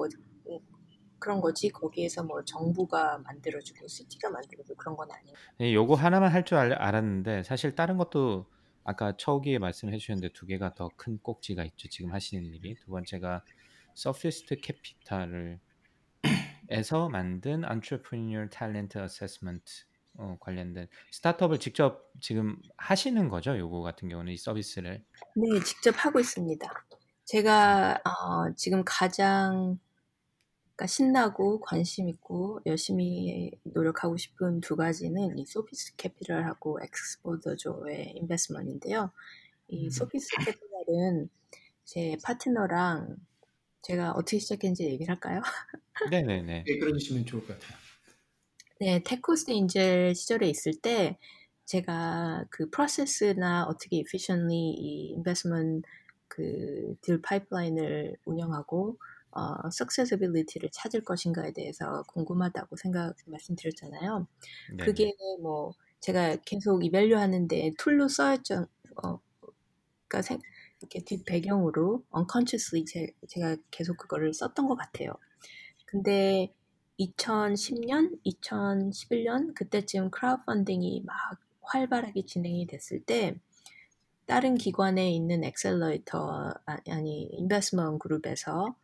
[1.19, 5.37] 그런 거지 거기에서 뭐 정부가 만들어주고 시티가 만들어주고 그런 건 아니에요.
[5.61, 8.49] 예, 요거 하나만 할 줄 알았는데 사실 다른 것도
[8.83, 11.87] 아까 초기에 말씀해 주셨는데 두 개가 더 큰 꼭지가 있죠.
[11.89, 13.43] 지금 하시는 일이 두 번째가
[13.95, 15.59] 서피스트 캐피탈을
[16.69, 19.63] 에서 만든 Entrepreneur Talent Assessment
[20.17, 23.57] 어, 관련된 스타트업을 직접 지금 하시는 거죠.
[23.57, 25.03] 요거 같은 경우는 이 서비스를.
[25.35, 26.67] 네, 직접 하고 있습니다.
[27.25, 29.79] 제가 어, 지금 가장
[30.79, 39.11] 그러니까 신나고 관심 있고 열심히 노력하고 싶은 두 가지는 이 소피스 캐피탈하고 엑스포더 조의 investment인데요.
[39.67, 39.89] 이 음.
[39.89, 41.29] 소피스 캐피탈은
[41.83, 43.17] 제 파트너랑
[43.81, 45.41] 제가 어떻게 시작했는지 얘기를 할까요?
[46.11, 46.63] 네네네.
[46.65, 47.77] 네, 그러시면 좋을 것 같아요.
[48.79, 51.17] 네, Tech Coast Angels 시절에 있을 때
[51.65, 55.81] 제가 그 프로세스나 어떻게 efficiently 이 인베스먼트
[56.29, 58.97] 그딜 파이프라인을 운영하고
[59.31, 64.27] 어, successability를 찾을 것인가에 대해서 궁금하다고 생각 말씀드렸잖아요.
[64.71, 64.85] 네네.
[64.85, 68.67] 그게 뭐 제가 계속 evaluate 하는데 tool로 써였죠.
[69.03, 69.19] 어,
[70.07, 70.41] 그러니까 생-
[70.81, 75.11] 이렇게 뒷 배경으로 unconsciously 제, 제가 계속 그거를 썼던 것 같아요.
[75.85, 76.53] 근데
[76.97, 81.15] 2010년, 2011년 그때쯤 크라우드 펀딩이 막
[81.61, 83.35] 활발하게 진행이 됐을 때
[84.25, 88.75] 다른 기관에 있는 accelerator 아- 아니 investment 그룹에서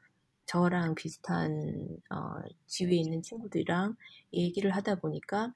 [0.45, 3.95] 저랑 비슷한 어, 지위에 있는 친구들이랑
[4.33, 5.53] 얘기를 하다 보니까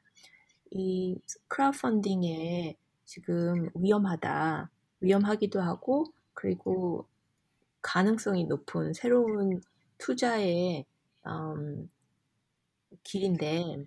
[0.71, 2.75] 이 크라우드 펀딩에
[3.06, 4.69] 지금 위험하다,
[5.02, 7.08] 위험하기도 하고 그리고
[7.82, 9.62] 가능성이 높은 새로운
[9.97, 10.86] 투자의
[11.25, 11.89] 음,
[13.04, 13.86] 길인데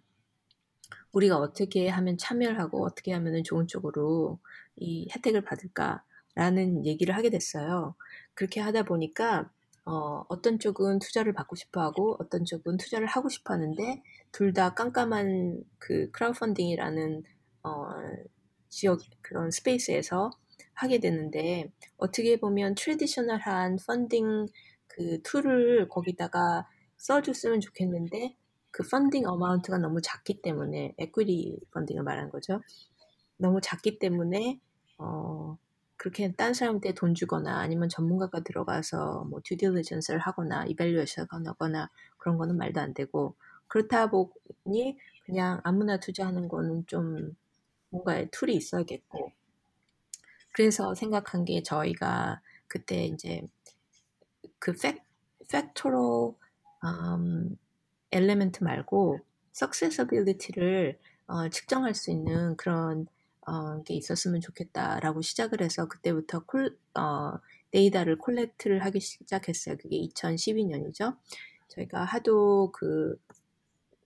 [1.12, 4.38] 우리가 어떻게 하면 참여를 하고 어떻게 하면 좋은 쪽으로
[4.76, 7.94] 이 혜택을 받을까라는 얘기를 하게 됐어요.
[8.34, 9.50] 그렇게 하다 보니까
[9.84, 14.74] 어, 어떤 쪽은 투자를 받고 싶어 하고 어떤 쪽은 투자를 하고 싶어 하는데 둘 다
[14.74, 17.22] 깜깜한 그 크라우드 펀딩이라는
[17.64, 17.70] 어,
[18.68, 20.30] 지역 그런 space에서
[20.74, 24.46] 하게 되는데 어떻게 보면 traditional한 펀딩
[24.88, 26.66] 그 tool을 거기다가
[26.96, 28.36] 써줬으면 좋겠는데
[28.70, 32.60] 그 펀딩 amount가 너무 작기 때문에 equity 펀딩을 말하는 거죠.
[33.36, 34.60] 너무 작기 때문에
[34.98, 35.58] 어
[36.02, 42.38] 그렇게 딴 사람한테 돈 주거나 아니면 전문가가 들어가서 뭐 due diligence를 하거나 evaluation을 하거나 그런
[42.38, 43.36] 거는 말도 안 되고
[43.68, 47.36] 그렇다 보니 그냥 아무나 투자하는 거는 좀
[47.90, 49.30] 뭔가 tool이 있어야겠고.
[50.50, 53.46] 그래서 생각한 게 저희가 그때 이제
[54.58, 55.04] 그 fac,
[55.48, 56.34] factorial
[56.84, 57.56] 음,
[58.10, 59.20] element 말고
[59.54, 63.06] successability를 어, 측정할 수 있는 그런
[63.46, 67.32] 어, 게 있었으면 좋겠다라고 시작을 해서 그때부터 coll, 어,
[67.70, 69.76] 데이터를 collect를 하기 시작했어요.
[69.78, 71.16] 그게 2012년이죠.
[71.68, 73.16] 저희가 하도 그,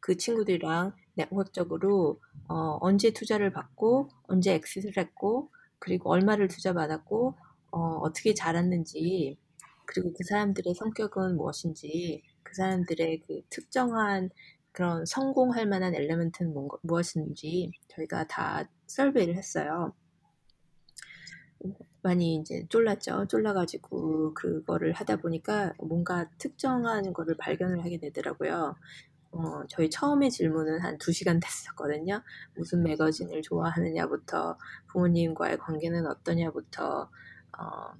[0.01, 7.35] 그 친구들이랑 네트워크적으로 어, 언제 투자를 받고 언제 exit를 했고 그리고 얼마를 투자받았고
[7.73, 9.37] 어, 어떻게 자랐는지
[9.85, 14.31] 그리고 그 사람들의 성격은 무엇인지 그 사람들의 그 특정한
[14.73, 19.95] 그런 성공할 만한 element는 뭔가, 무엇인지 저희가 다 survey를 했어요.
[22.03, 23.27] 많이 이제 쫄랐죠.
[23.27, 28.77] 쫄라가지고 그거를 하다 보니까 뭔가 특정한 거를 발견을 하게 되더라고요.
[29.33, 32.23] 어, 저희 처음에 질문은 한두 시간 됐었거든요.
[32.55, 34.57] 무슨 매거진을 좋아하느냐부터
[34.89, 37.11] 부모님과의 관계는 어떠냐부터
[37.59, 37.95] 어,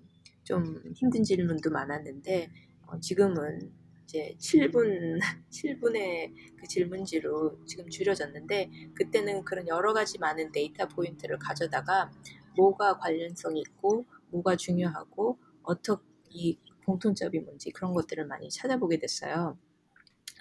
[0.45, 2.51] 좀 힘든 질문도 많았는데
[2.87, 3.73] 어, 지금은
[4.07, 12.11] 이제 7분 7분의 그 질문지로 지금 줄여졌는데 그때는 그런 여러 가지 많은 데이터 포인트를 가져다가
[12.57, 19.59] 뭐가 관련성이 있고 뭐가 중요하고 어떻게 이 공통점이 뭔지 그런 것들을 많이 찾아보게 됐어요.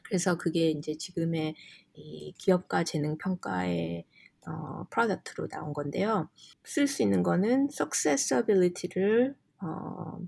[0.04, 1.56] 그래서 그게 이제 지금의
[1.93, 4.06] 이 기업가 재능 평가의
[4.47, 6.30] 어, 프로덕트로 나온 건데요.
[6.63, 10.19] 쓸 수 있는 거는 successability를 어,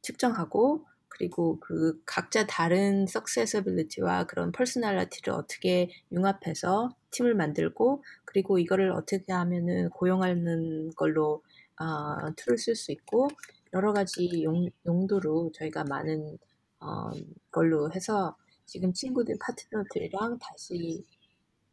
[0.00, 0.86] 측정하고
[1.18, 9.90] 그리고 그 각자 다른 successability와 그런 personality를 어떻게 융합해서 팀을 만들고 그리고 이거를 어떻게 하면은
[9.90, 11.42] 고용하는 걸로
[11.80, 13.28] 어, tool을 쓸 수 있고
[13.72, 16.38] 여러 가지 용, 용도로 저희가 많은
[16.80, 17.10] 어,
[17.50, 21.04] 걸로 해서 지금 친구들 파트너들이랑 다시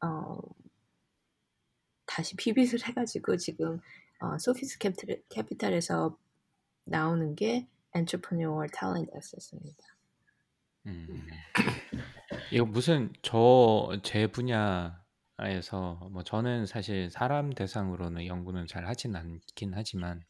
[0.02, 0.40] 어,
[2.08, 3.80] 다시 pivot을 해가지고 지금
[4.20, 6.18] 어, 소피스 캐피탈, 캐피탈에서
[6.86, 9.84] 나오는 게 Entrepreneur Talent Assess입니다.
[10.88, 11.28] 음.
[12.52, 20.24] 이거 무슨 저 제 분야에서 뭐 저는 사실 사람 대상으로는 연구는 잘 하진 않긴 하지만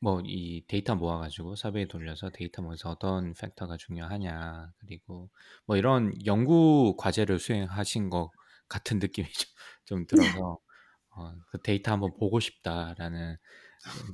[0.00, 5.30] 뭐 이 데이터 모아가지고 survey 돌려서 데이터 모아서 어떤 factor가 중요하냐 그리고
[5.66, 8.30] 뭐 이런 연구 과제를 수행하신 것
[8.68, 9.46] 같은 느낌이 좀,
[9.84, 10.58] 좀 들어서
[11.10, 13.36] 어, 그 데이터 한번 보고 싶다라는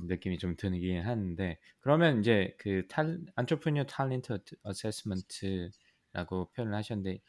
[0.07, 7.21] 느낌이 좀 들긴 하는데 그러면 이제 그 탈, entrepreneur talent assessment라고 표현을 하셨는데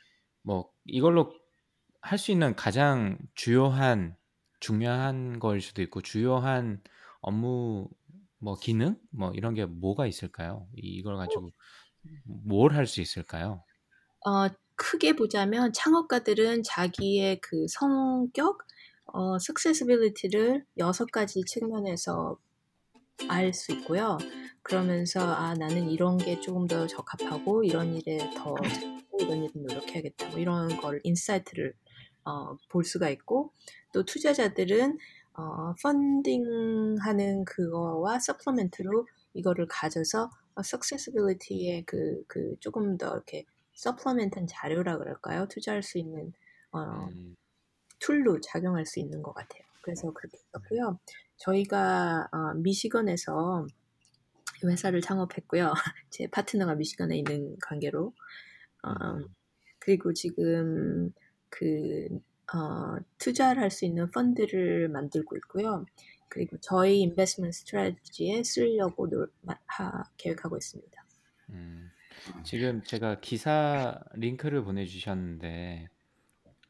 [0.42, 1.35] 뭐 이걸로
[2.03, 4.16] 할 수 있는 가장 주요한
[4.61, 6.83] 중요한 걸 수도 있고 주요한
[7.20, 7.88] 업무
[8.38, 10.68] 뭐 기능 뭐 이런 게 뭐가 있을까요?
[10.77, 11.51] 이걸 가지고
[12.24, 13.64] 뭘 할 수 있을까요?
[14.27, 18.59] 어, 크게 보자면 창업가들은 자기의 그 성격,
[19.12, 22.38] 어, successibility를 여섯 가지 측면에서
[23.29, 24.18] 알 수 있고요.
[24.62, 28.55] 그러면서 아 나는 이런 게 조금 더 적합하고 이런 일에 더
[29.18, 30.29] 이런 일은 노력해야겠다.
[30.31, 31.74] 뭐 이런 걸 insight를
[32.25, 33.53] 어, 볼 수가 있고
[33.92, 34.99] 또 투자자들은
[35.35, 44.99] 어, funding하는 그거와 supplement로 이거를 가져서 어, successibility의 그, 그 조금 더 이렇게 supplement한 자료라
[44.99, 45.47] 그럴까요?
[45.49, 46.33] 투자할 수 있는
[46.73, 47.37] 어, 음,
[48.00, 49.62] tool로 작용할 수 있는 것 같아요.
[49.82, 50.98] 그래서 그렇게 했고요.
[51.38, 53.66] 저희가 어, 미시건에서
[54.64, 55.72] 회사를 창업했고요.
[56.11, 58.12] 제 파트너가 미시건에 있는 관계로.
[58.82, 59.28] 어, 음,
[59.78, 61.12] 그리고 지금
[61.48, 62.08] 그
[62.54, 65.84] 어, 투자를 할 수 있는 펀드를 만들고 있고요.
[66.28, 69.26] 그리고 저희 investment strategy에 쓰려고 노,
[69.66, 71.04] 하, 계획하고 있습니다.
[71.50, 71.90] 음.
[72.44, 75.88] 지금 제가 기사 링크를 보내주셨는데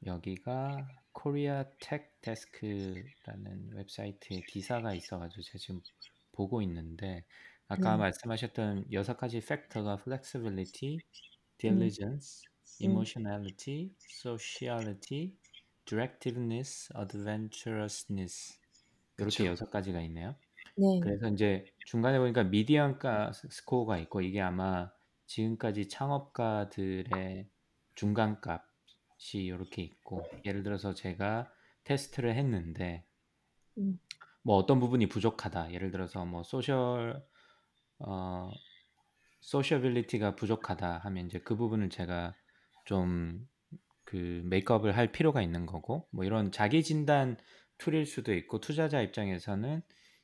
[0.06, 0.86] 여기가
[1.18, 5.81] KoreaTechDesk라는 웹사이트에 기사가 있어가지고 제가 지금
[6.31, 7.24] 보고 있는데
[7.66, 7.98] 아까 네.
[7.98, 11.00] 말씀하셨던 여섯 가지 팩터가 flexibility, 음,
[11.59, 12.44] diligence,
[12.83, 15.35] 음, emotionality, sociality,
[15.87, 18.61] directiveness, adventurousness
[19.18, 19.46] 이렇게.
[19.46, 20.37] 여섯 가지가 있네요.
[20.76, 21.00] 네.
[21.02, 24.92] 그래서 이제 중간에 보니까 미디언가 스코어가 있고 이게 아마
[25.26, 27.48] 지금까지 창업가들의
[27.96, 28.67] 중간값
[29.35, 31.50] 이 이렇게 있고 예를 들어서 제가
[31.85, 33.04] 테스트를 했는데
[33.78, 33.98] 음,
[34.42, 35.72] 뭐 어떤 부분이 부족하다.
[35.72, 37.22] 예를 들어서 뭐 social
[37.98, 38.50] 어
[39.40, 42.35] sociability가 부족하다 하면 이제 그 부분을 제가
[42.85, 43.48] 좀
[44.09, 47.37] 그 make up을 할 필요가 있는 거고 뭐 이런 자기 진단
[47.76, 49.83] tool일 수도 있고 투자자 입장에서는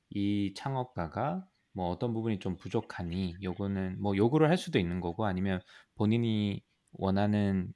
[0.09, 5.61] 이 창업가가 뭐 어떤 부분이 좀 부족하니 요거는 뭐 요구를 할 수도 있는 거고 아니면
[5.97, 7.75] 본인이 원하는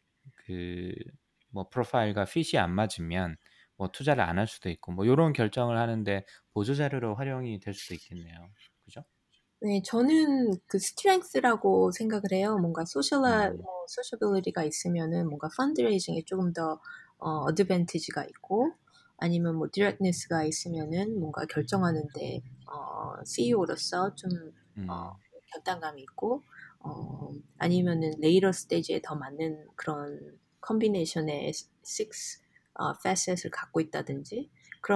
[0.48, 0.92] 그
[1.50, 3.37] 뭐 profile과 fit이 안 맞으면
[3.76, 7.94] 뭐 투자를 안 할 수도 있고 뭐 요런 결정을 하는데 보조 자료로 활용이 될 수도
[7.94, 8.50] 있겠네요.
[8.84, 9.04] 그죠?
[9.61, 12.57] 네, 저는 그 strength라고 생각을 해요.
[12.59, 16.80] 뭔가 social라, 음, 뭐, sociability가 있으면은 뭔가 fundraising에 조금 더
[17.18, 18.72] 어, advantage가 있고
[19.16, 22.40] 아니면 뭐 directness가 있으면은 뭔가 결정하는데
[22.72, 24.30] 어, CEO로서 좀
[24.86, 25.18] 어, 음,
[25.53, 26.44] 결단감이 있고
[26.81, 31.53] 어, 아니면은 later stage에 더 맞는 그런 combination의
[31.85, 32.41] six
[32.74, 34.51] 어, facet을 갖고 있다든지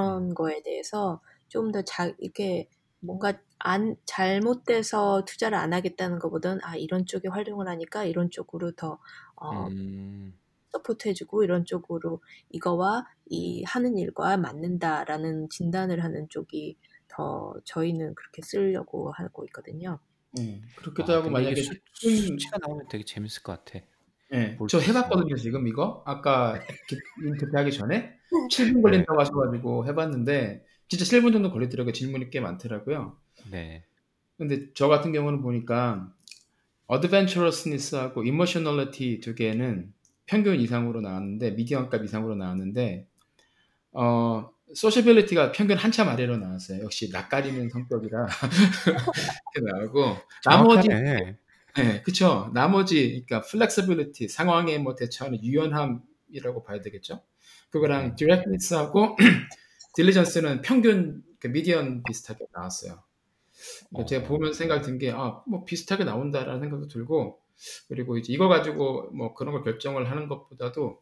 [0.05, 2.69] 음, 그런 거에 대해서 좀 더 자, 이렇게
[3.01, 8.99] 뭔가 안 잘못돼서 투자를 안 하겠다는 것보다는 아 이런 쪽에 활용을 하니까 이런 쪽으로 더
[9.37, 10.39] 어, 음,
[10.71, 12.21] support해주고 이런 쪽으로
[12.51, 16.79] 이거와 이 하는 일과 맞는다라는 진단을 하는 쪽이
[17.09, 20.01] 더 저희는 그렇게 쓰려고 하고 있거든요.
[20.35, 20.63] 네.
[20.77, 23.85] 그렇기도 와, 하고 만약에 수, 수- 수치가 나오면 되게 재밌을 것 같아.
[24.31, 24.79] 네, 볼 저.
[24.81, 26.59] 해봤거든요 지금 이거 아까
[27.23, 28.17] 인터뷰하기 전에
[28.51, 33.19] 7분 걸린다고 하셔가지고 해봤는데 진짜 7분 정도 걸리더라고요 질문이 꽤 많더라고요
[33.51, 33.85] 네.
[34.39, 36.11] 근데 저 같은 경우는 보니까
[36.87, 39.93] adventurousness하고 emotionality 두 개는
[40.25, 43.07] 평균 이상으로 나왔는데 median값 이상으로 나왔는데
[43.93, 48.27] 어 sociability가 평균 한참 아래로 나왔어요 역시 낯가리는 성격이라
[49.63, 50.89] 나오고 나머지.
[51.75, 52.51] 네, 그쵸.
[52.53, 57.23] 나머지, 그러니까 flexibility, 상황에 뭐 대처하는 유연함이라고 봐야 되겠죠.
[57.71, 58.17] 그거랑 네.
[58.17, 59.17] directness하고
[59.97, 63.03] diligence는 평균, 그 median 비슷하게 나왔어요.
[63.89, 64.29] 그러니까 제가 어.
[64.29, 67.41] 보면 생각이 든 게, 아, 뭐 비슷하게 나온다라는 생각도 들고,
[67.89, 71.01] 그리고 이제 이거 가지고 뭐 그런 걸 결정을 하는 것보다도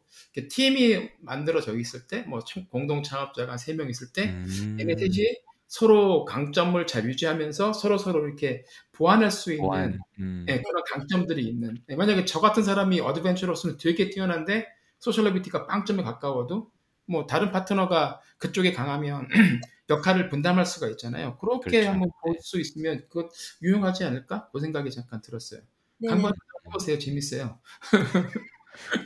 [0.49, 5.27] 팀이 만들어져 있을 때, 뭐 총- 공동 창업자가 한세명 있을 때, 음, 얘네 셋이
[5.67, 9.99] 서로 강점을 잘 유지하면서 서로 서로 이렇게 보완할 수 있는 보완.
[10.19, 11.75] 음, 네, 그런 강점들이 있는.
[11.87, 14.67] 네, 만약에 저 같은 사람이 adventurousness는 되게 뛰어난데
[14.99, 16.71] sociability가 빵점에 가까워도
[17.05, 19.27] 뭐 다른 파트너가 그쪽에 강하면
[19.89, 21.37] 역할을 분담할 수가 있잖아요.
[21.39, 21.89] 그렇게 그렇죠.
[21.89, 23.29] 한번 볼 수 있으면 그것
[23.61, 24.49] 유용하지 않을까?
[24.51, 25.61] 그 생각이 잠깐 들었어요.
[26.01, 26.13] 네네.
[26.13, 26.33] 한번
[26.65, 26.99] 해보세요.
[26.99, 27.59] 재밌어요.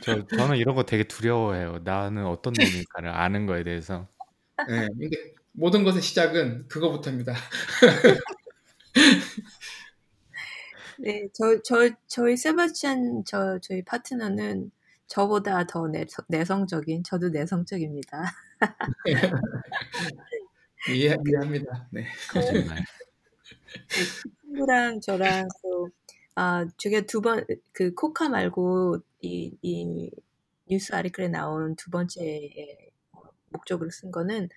[0.02, 1.80] 저 저는 이런 거 되게 두려워해요.
[1.84, 4.08] 나는 어떤 놈일까를 아는 거에 대해서.
[4.68, 7.34] 네, 근데 모든 것의 시작은 그거부터입니다.
[10.98, 14.70] 네, 저, 저, 저희 세바스찬, 저, 저희 파트너는
[15.06, 18.32] 저보다 더 내, 내성적인, 저도 내성적입니다.
[20.88, 21.88] 이해, 이해합니다.
[21.90, 22.06] 네.
[22.30, 22.82] 거짓말.
[24.42, 25.88] 친구랑 저랑 또,
[26.36, 30.10] 아, 저게 두 번, 그 코카 말고 이, 이
[30.68, 32.50] 뉴스 아리클에 나온 두 번째
[33.50, 34.48] 목적으로 쓴 거는,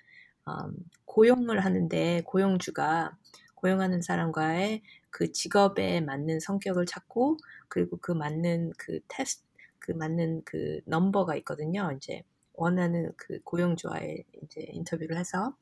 [0.50, 0.76] 음,
[1.06, 3.18] 고용을 하는데 고용주가
[3.56, 7.38] 고용하는 사람과의 그 직업에 맞는 성격을 찾고
[7.70, 9.44] 그리고 그 맞는 그 테스트
[9.80, 11.92] 그 맞는 그 넘버가 있거든요.
[11.96, 12.24] 이제
[12.54, 15.56] 원하는 그 고용주와의 이제 인터뷰를 해서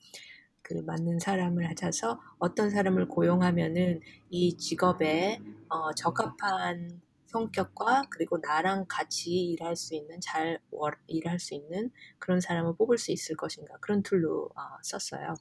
[0.68, 5.39] 그 맞는 사람을 찾아서 어떤 사람을 고용하면은 이 직업에
[5.70, 11.89] 어, 적합한 성격과 그리고 나랑 같이 일할 수 있는 잘 월- 일할 수 있는
[12.20, 15.36] 그런 사람을 뽑을 수 있을 것인가 그런 tool로 어, 썼어요.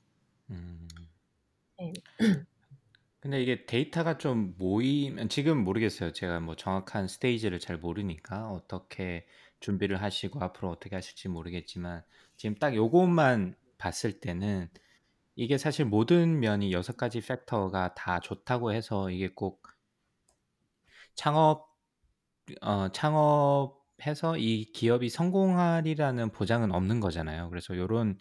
[0.50, 0.86] 음.
[1.80, 1.92] 네.
[3.18, 6.12] 근데 이게 데이터가 좀 모이면 지금 모르겠어요.
[6.12, 9.26] 제가 뭐 정확한 stage를 잘 모르니까 어떻게
[9.58, 12.04] 준비를 하시고 앞으로 어떻게 하실지 모르겠지만
[12.36, 14.70] 지금 딱 요것만 봤을 때는
[15.36, 19.62] 이게 사실 모든 면이 여섯 가지 팩터가 다 좋다고 해서 이게 꼭
[21.14, 21.66] 창업
[22.62, 27.50] 어, 창업해서 이 기업이 성공하리라는 보장은 없는 거잖아요.
[27.50, 28.18] 그래서 요런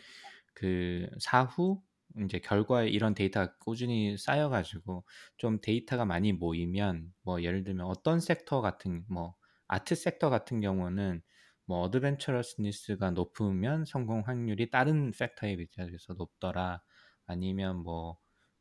[0.54, 1.82] 그 사후
[2.26, 5.06] 이제 결과에 이런 데이터가 꾸준히 쌓여 가지고
[5.38, 9.36] 좀 데이터가 많이 모이면 뭐 예를 들면 어떤 섹터 같은 뭐
[9.68, 11.22] art sector 같은 경우는
[11.66, 16.82] 뭐 adventurousness가 높으면 성공 확률이 다른 factor에 비해서 높더라
[17.28, 18.18] 아니면 뭐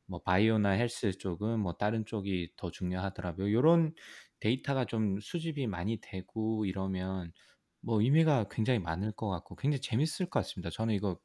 [0.07, 3.53] 뭐 바이오나 헬스 쪽은 뭐 다른 쪽이 더 중요하더라고요.
[3.53, 3.95] 요런
[4.41, 7.33] 데이터가 좀 수집이 많이 되고 이러면
[7.81, 10.71] 뭐 의미가 굉장히 많을 것 같고 굉장히 재밌을 것 같습니다.
[10.71, 11.19] 저는 이거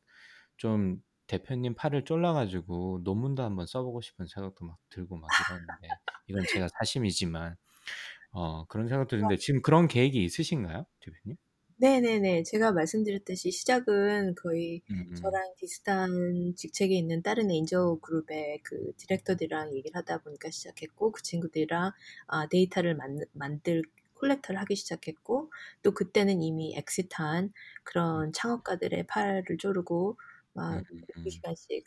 [0.57, 5.89] 좀 대표님 팔을 쫄라 가지고 논문도 한번 써보고 싶은 생각도 막 들고 막 이러는데
[6.27, 7.55] 이건 제가 사심이지만
[8.31, 11.37] 어 그런 생각도 드는데 지금 그런 계획이 있으신가요, 대표님?
[11.79, 12.43] 네네네.
[12.43, 15.13] 제가 말씀드렸듯이 시작은 거의 음, 음.
[15.13, 21.91] 저랑 비슷한 직책에 있는 다른 angel 그룹의 그 디렉터들이랑 얘기를 하다 보니까 시작했고 그 친구들이랑
[22.27, 23.81] 아, 데이터를 만, 만들
[24.15, 25.51] collect를 하기 시작했고
[25.81, 27.53] 또 그때는 이미 exit한
[27.83, 30.17] 그런 창업가들의 팔을 조르고
[30.53, 31.25] 막 음, 음, 음.
[31.25, 31.83] 2시간씩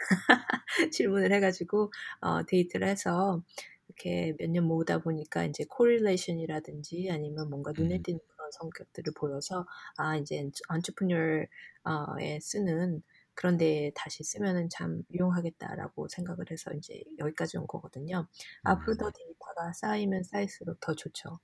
[0.92, 3.42] 질문을 해 가지고 어, 데이터를 해서
[3.88, 8.02] 이렇게 몇 년 모으다 보니까 이제 correlation이라든지 아니면 뭔가 눈에 음.
[8.02, 13.02] 띄는 그런 성격들을 보여서 아 이제 안트프뉴어에 쓰는
[13.34, 18.28] 그런 데에 다시 쓰면은 참 유용하겠다라고 생각을 해서 이제 여기까지 온 거거든요.
[18.62, 19.12] 앞으로 더 음.
[19.14, 21.40] 데이터가 쌓이면 쌓일수록 더 좋죠.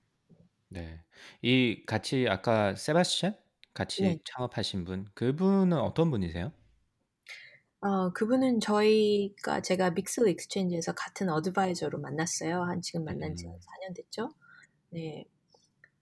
[0.69, 1.01] 네.
[1.41, 3.35] 이 같이 아까 세바스찬
[3.73, 4.19] 같이 네.
[4.25, 6.51] 창업하신 분 그분은 어떤 분이세요?
[7.81, 12.63] 어, 그분은 저희가 제가 믹스 익스체인지에서 같은 advisor로 만났어요.
[12.63, 13.57] 한 지금 만난 지 음.
[13.61, 14.33] 4년 됐죠.
[14.89, 15.25] 네.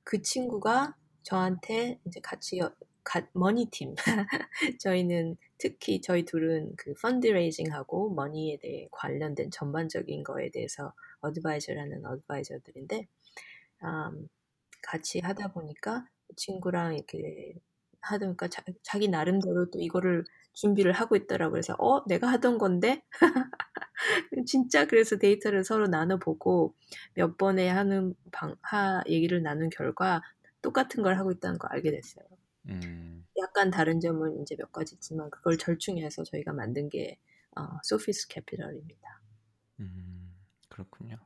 [0.07, 2.61] 그 친구가 저한테 이제 같이
[3.33, 3.93] money팀.
[4.79, 13.05] 저희는 특히 저희 둘은 그 fundraising하고 money에 대해 관련된 전반적인 거에 대해서 advisor라는 advisor들인데
[13.83, 14.29] 음,
[14.81, 17.53] 같이 하다 보니까 그 친구랑 이렇게
[18.11, 21.51] 하니까 자, 자기 나름대로 또 이거를 준비를 하고 있더라고요.
[21.53, 23.03] 그래서 어 내가 하던 건데
[24.47, 26.73] 진짜 그래서 데이터를 서로 나눠보고
[27.13, 30.21] 몇 번에 하는 방, 하 얘기를 나눈 결과
[30.61, 32.25] 똑같은 걸 하고 있다는 걸 알게 됐어요.
[32.69, 37.17] 음, 약간 다른 점은 이제 몇 가지 있지만 그걸 절충해서 저희가 만든 게
[37.55, 39.21] 어, 소피스 캐피털입니다.
[39.79, 40.35] 음,
[40.69, 41.17] 그렇군요.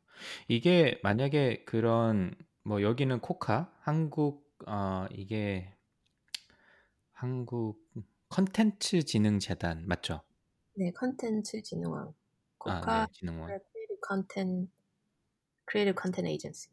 [0.47, 5.73] 이게 만약에 그런 뭐 여기는 KOCCA 한국 어 이게
[7.21, 7.77] 한국
[8.29, 10.21] 컨텐츠 진흥 재단 맞죠?
[10.73, 12.13] 네, 컨텐츠 진흥원 아,
[12.57, 13.45] KOCCA 네, 진흥원.
[13.47, 14.71] Creative Content
[15.65, 16.69] Creative Content Agency.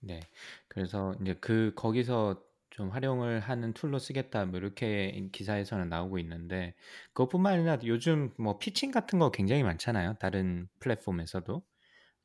[0.00, 0.20] 네.
[0.68, 6.74] 그래서 이제 그 거기서 좀 활용을 하는 tool로 쓰겠다 뭐 이렇게 기사에서는 나오고 있는데
[7.14, 10.16] 그것뿐만 아니라 요즘 뭐 피칭 같은 거 굉장히 많잖아요.
[10.20, 11.62] 다른 플랫폼에서도.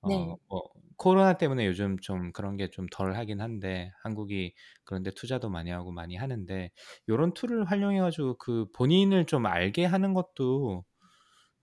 [0.04, 0.28] 네.
[0.30, 0.64] 어, 뭐
[0.98, 5.72] 코로나 때문에 요즘 좀 그런 게 좀 덜 하긴 한데 한국이 그런 데 투자도 많이
[5.72, 6.72] 하고 많이 하는데
[7.10, 10.86] 요런 tool을 활용해 가지고 그 본인을 좀 알게 하는 것도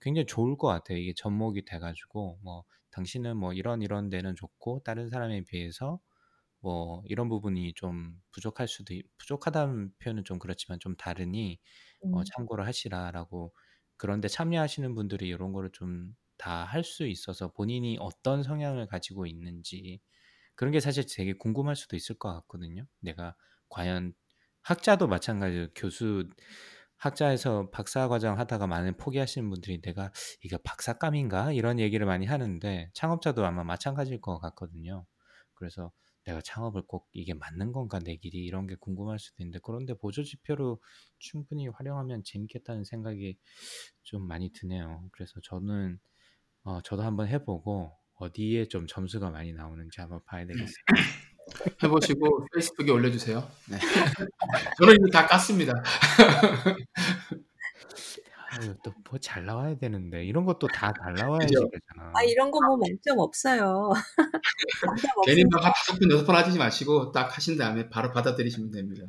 [0.01, 0.99] 굉장히 좋을 것 같아요.
[0.99, 6.01] 이게 접목이 돼 가지고 뭐 당신은 뭐 이런 이런 데는 좋고 다른 사람에 비해서
[6.61, 11.59] 뭐 이런 부분이 좀 부족할 수도 있- 부족하다는 표현은 좀 그렇지만 좀 다르니
[12.11, 13.55] 어, 음, 참고를 하시라라고
[13.97, 19.27] 그런 데 참여하시는 분들이 이런 거를 좀 다 할 수 있어서 본인이 어떤 성향을 가지고
[19.27, 20.01] 있는지
[20.57, 22.87] 그런 게 사실 되게 궁금할 수도 있을 것 같거든요.
[23.01, 23.37] 내가
[23.71, 24.15] 과연
[24.63, 26.29] 학자도 마찬가지로 교수
[26.97, 30.13] 학자에서 박사 과정 하다가 많은 포기하시는 분들이 내가
[30.43, 35.07] 이게 박사감인가 이런 얘기를 많이 하는데 창업자도 아마 마찬가지일 것 같거든요.
[35.55, 35.93] 그래서
[36.27, 40.23] 내가 창업을 꼭 이게 맞는 건가 내 길이 이런 게 궁금할 수도 있는데 그런데 보조
[40.23, 40.83] 지표로
[41.19, 43.39] 충분히 활용하면 재밌겠다는 생각이
[44.03, 45.09] 좀 많이 드네요.
[45.13, 45.99] 그래서 저는
[46.65, 50.75] 어, 저도 한번 해보고 어디에 좀 점수가 많이 나오는지 한번 봐야 되겠어요.
[51.83, 53.41] 해보시고 페이스북에 올려주세요.
[53.71, 53.79] 네.
[54.79, 55.73] 저는 이미 다 깠습니다.
[58.53, 61.69] 아유, 또뭐 잘 나와야 되는데 이런 것도 다 잘 나와야지 그죠?
[61.73, 62.13] 되잖아.
[62.15, 63.91] 아 이런 거 뭐 만점 없어요.
[65.25, 65.45] 괜히.
[65.51, 69.05] 막 다섯 번 여섯 번 하지 마시고 딱 하신 다음에 바로 받아들이시면 됩니다.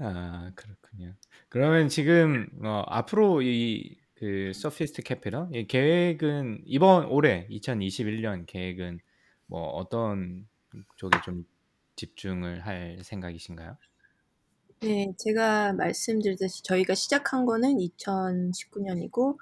[0.00, 1.14] 아, 그렇군요.
[1.48, 8.98] 그러면 지금 어, 앞으로 이 그 서피스트 캐피럴 이 계획은 이번 올해 2021년 계획은
[9.46, 10.48] 뭐 어떤
[10.96, 11.44] 쪽에 좀
[11.94, 13.76] 집중을 할 생각이신가요?
[14.80, 19.36] 네, 제가 말씀드렸듯이 저희가 시작한 거는 2019년이고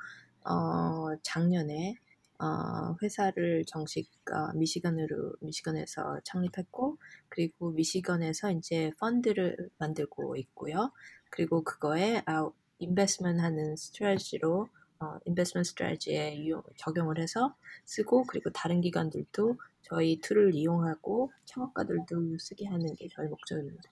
[0.44, 1.96] 어, 작년에
[2.38, 6.98] 어, 회사를 정식 어, 미시건으로 미시건에서 창립했고
[7.30, 10.92] 그리고 미시건에서 이제 펀드를 만들고 있고요.
[11.30, 14.68] 그리고 그거에 아, investment 하는 strategy로
[15.00, 17.54] 어, investment strategy에 유용, 적용을 해서
[17.84, 23.90] 쓰고 그리고 다른 기관들도 저희 tool을 이용하고 창업가들도 쓰게 하는 게 저희 목적입니다.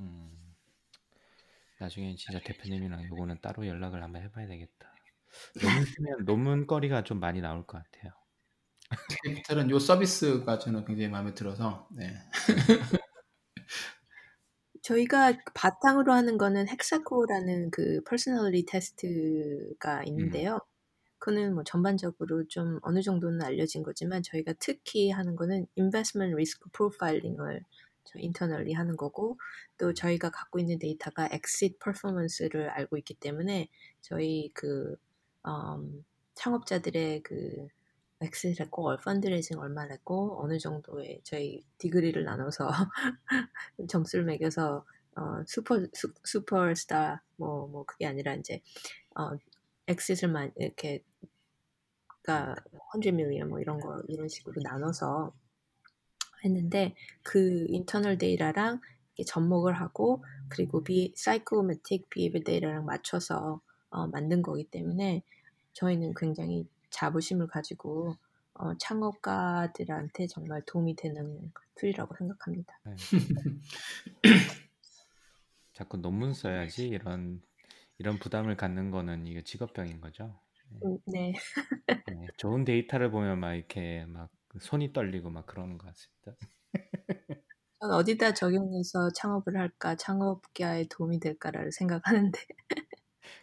[0.00, 0.54] 음,
[1.78, 4.94] 나중에 진짜 대표님이랑 요거는 따로 연락을 한번 해봐야 되겠다.
[5.60, 8.12] 논문 쓰면 논문거리가 좀 많이 나올 것 같아요.
[9.24, 12.14] 캐피탈은 요 서비스가 저는 굉장히 마음에 들어서 네.
[14.86, 20.60] 저희가 바탕으로 하는 거는 HEXACO라는 그 personality test가 있는데요.
[21.18, 27.62] 그거는 뭐 전반적으로 좀 어느 정도는 알려진 거지만 저희가 특히 하는 거는 investment risk profiling을
[28.04, 29.38] 저 internally 하는 거고
[29.76, 33.68] 또 저희가 갖고 있는 데이터가 exit performance를 알고 있기 때문에
[34.02, 34.94] 저희 그
[35.48, 37.66] 음, 창업자들의 그
[38.20, 42.70] 엑스를 했고 fundraising 얼마나 했고 어느 정도의 저희 degree를 나눠서
[43.88, 44.84] 점수를 매겨서
[45.16, 48.62] 어, 슈퍼 수, 슈퍼스타 뭐뭐 그게 아니라 이제
[49.14, 49.30] 어,
[49.86, 51.02] 엑싯을 만 이렇게
[52.22, 52.56] 그러니까
[53.00, 55.32] 100 million 뭐 이런 거 이런 식으로 나눠서
[56.44, 58.80] 했는데 그 internal 데이터랑
[59.26, 65.22] 접목을 하고 그리고 비 psychometric behavior 데이터랑 맞춰서 어, 만든 거기 때문에
[65.72, 68.16] 저희는 굉장히 자부심을 가지고
[68.54, 72.78] 어, 창업가들한테 정말 도움이 되는 tool이라고 생각합니다.
[72.84, 72.94] 네.
[75.74, 77.42] 자꾸 논문 써야지 이런
[77.98, 80.40] 이런 부담을 갖는 거는 이게 직업병인 거죠.
[80.84, 81.34] 음, 네.
[82.06, 86.34] 네, 좋은 데이터를 보면 막 이렇게 막 손이 떨리고 막 그러는 것 같습니다.
[87.80, 92.38] 전 어디다 적용해서 창업을 할까, 창업계에 도움이 될까를 생각하는데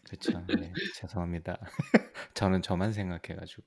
[0.05, 0.45] 그렇죠.
[0.47, 1.59] 네, 죄송합니다.
[2.33, 3.65] 저는 저만 생각해가지고.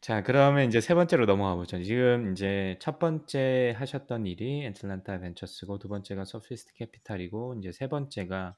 [0.00, 1.82] 자, 그러면 이제 세 번째로 넘어가 보죠.
[1.82, 8.54] 지금 이제 첫 번째 하셨던 일이 애틀란타 벤처스고 두 번째가 서피스트 캐피탈이고 이제 세 번째가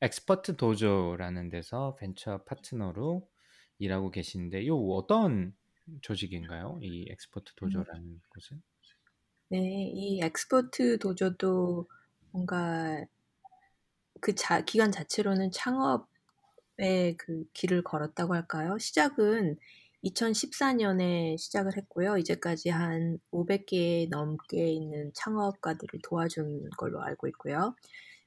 [0.00, 3.28] Expert Dojo라는 데서 벤처 파트너로
[3.78, 5.52] 일하고 계신데 요 어떤
[6.02, 6.78] 조직인가요?
[6.80, 7.54] 이 Expert 음.
[7.56, 8.62] Dojo라는 곳은?
[9.48, 9.58] 네,
[9.94, 11.86] 이 Expert Dojo도
[12.32, 13.04] 뭔가
[14.20, 16.06] 그 자, 기관 자체로는 창업의
[17.18, 18.78] 그 길을 걸었다고 할까요?
[18.78, 19.56] 시작은
[20.02, 22.18] 2014년에 시작을 했고요.
[22.18, 27.74] 이제까지 한 500개 넘게 있는 창업가들을 도와준 걸로 알고 있고요.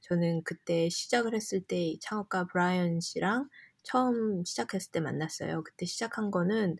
[0.02, 3.48] 저는 그때 시작을 했을 때 창업가 브라이언 씨랑
[3.82, 5.62] 처음 시작했을 때 만났어요.
[5.64, 6.76] 그때 시작한 거는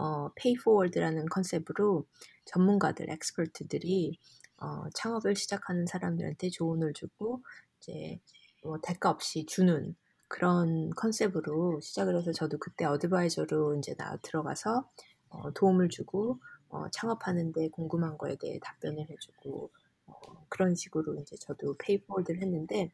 [0.00, 2.06] 어, pay forward라는 컨셉으로
[2.46, 4.18] 전문가들, expert들이
[4.56, 7.42] 어, 창업을 시작하는 사람들한테 조언을 주고
[7.78, 8.18] 이제
[8.62, 9.94] 뭐 대가 없이 주는
[10.26, 14.88] 그런 컨셉으로 시작을 해서 저도 그때 advisor로 이제 나 들어가서
[15.28, 16.38] 어, 도움을 주고
[16.70, 19.70] 어, 창업하는데 궁금한 거에 대해 답변을 해주고
[20.06, 22.90] 어, 그런 식으로 이제 저도 pay forward를 했는데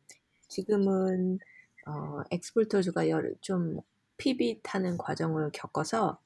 [0.48, 1.38] 지금은
[1.86, 3.02] 어, Expert Dojo가
[3.40, 3.78] 좀
[4.16, 6.18] pivot하는 과정을 겪어서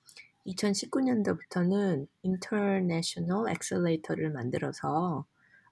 [0.50, 5.24] 2019년도부터는 international accelerator를 만들어서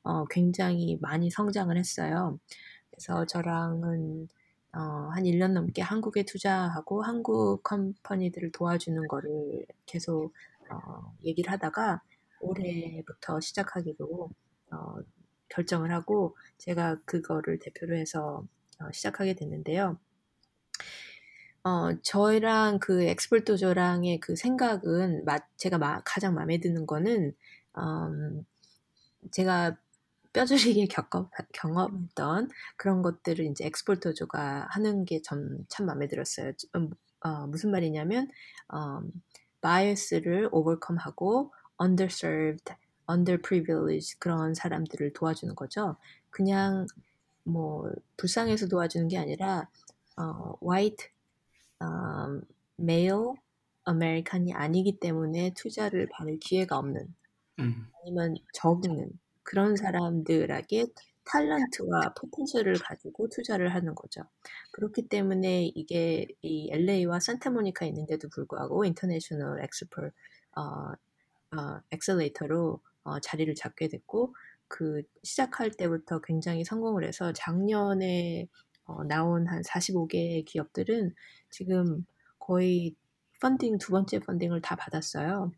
[0.03, 2.39] 어, 굉장히 많이 성장을 했어요.
[2.91, 4.29] 그래서 저랑은
[4.72, 10.33] 어, 한 1년 넘게 한국에 투자하고 한국 company들을 도와주는 거를 계속
[10.70, 12.03] 어, 얘기를 하다가
[12.41, 14.31] 올해부터 시작하기로
[14.72, 14.97] 어,
[15.49, 18.45] 결정을 하고 제가 그거를 대표로 해서
[18.81, 19.99] 어, 시작하게 됐는데요.
[21.69, 27.35] 어, 저희랑 그 Expert Dojo랑의 그 생각은 마, 제가 마, 가장 마음에 드는 거는
[27.77, 28.47] 음,
[29.31, 29.77] 제가
[30.33, 36.53] 뼈저리게 겪어, 경험했던 그런 것들을 이제 Expert Dojo가 하는 게참참 마음에 들었어요.
[36.77, 36.91] 음,
[37.21, 38.31] 어, 무슨 말이냐면
[38.73, 39.12] 음,
[39.61, 41.53] bias를 overcome하고
[41.83, 42.75] underserved,
[43.11, 45.97] underprivileged 그런 사람들을 도와주는 거죠.
[46.31, 46.87] 그냥
[47.45, 49.69] 뭐 불쌍해서 도와주는 게 아니라
[50.16, 51.09] 어, white
[51.83, 52.43] 음,
[52.79, 53.35] male
[53.85, 57.14] American이 아니기 때문에 투자를 받을 기회가 없는
[57.61, 57.91] 음.
[58.03, 59.11] 아니면 적는
[59.43, 60.87] 그런 사람들에게
[61.24, 64.22] talent와 potential을 가지고 투자를 하는 거죠.
[64.72, 70.11] 그렇기 때문에 이게 이 LA와 산타모니카에 있는데도 불구하고 international exper
[70.57, 74.35] 어, 어, accelerator로 어, 자리를 잡게 됐고
[74.68, 78.49] 그 시작할 때부터 굉장히 성공을 해서 작년에
[78.85, 81.14] 어, 나온 한 45개의 기업들은
[81.51, 82.05] 지금
[82.38, 82.94] 거의
[83.40, 85.53] 펀딩 두 번째 funding을 다 받았어요.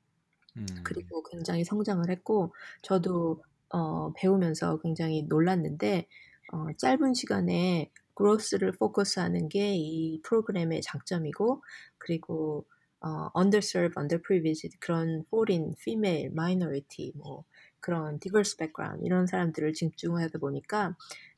[0.57, 0.66] 음.
[0.84, 6.07] 그리고 굉장히 성장을 했고 저도 어, 배우면서 굉장히 놀랐는데
[6.53, 11.62] 어, 짧은 시간에 그로스를 포커스하는 게 이 프로그램의 장점이고
[11.99, 12.66] 그리고
[13.01, 17.45] 어, underserved, underprivileged 그런 foreign, female, minority 뭐
[17.80, 20.97] 그런 diverse background 이런 사람들을 집중하다 보니까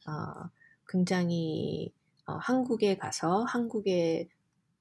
[0.08, 0.48] 어,
[0.88, 1.92] 굉장히
[2.26, 4.28] 어, 한국에 가서 한국의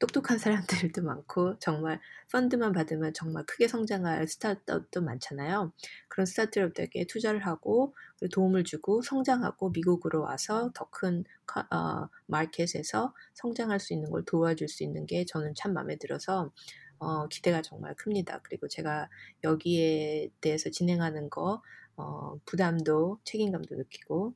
[0.01, 5.71] 똑똑한 사람들도 많고 정말 펀드만 받으면 정말 크게 성장할 스타트업도 많잖아요.
[6.09, 7.95] 그런 스타트업들에게 투자를 하고
[8.33, 11.23] 도움을 주고 성장하고 미국으로 와서 더 큰
[11.71, 16.51] 어, 마켓에서 성장할 수 있는 걸 도와줄 수 있는 게 저는 참 마음에 들어서
[16.99, 18.39] 어, 기대가 정말 큽니다.
[18.43, 19.09] 그리고 제가
[19.43, 21.61] 여기에 대해서 진행하는 거
[21.97, 24.33] 어, 부담도 책임감도 느끼고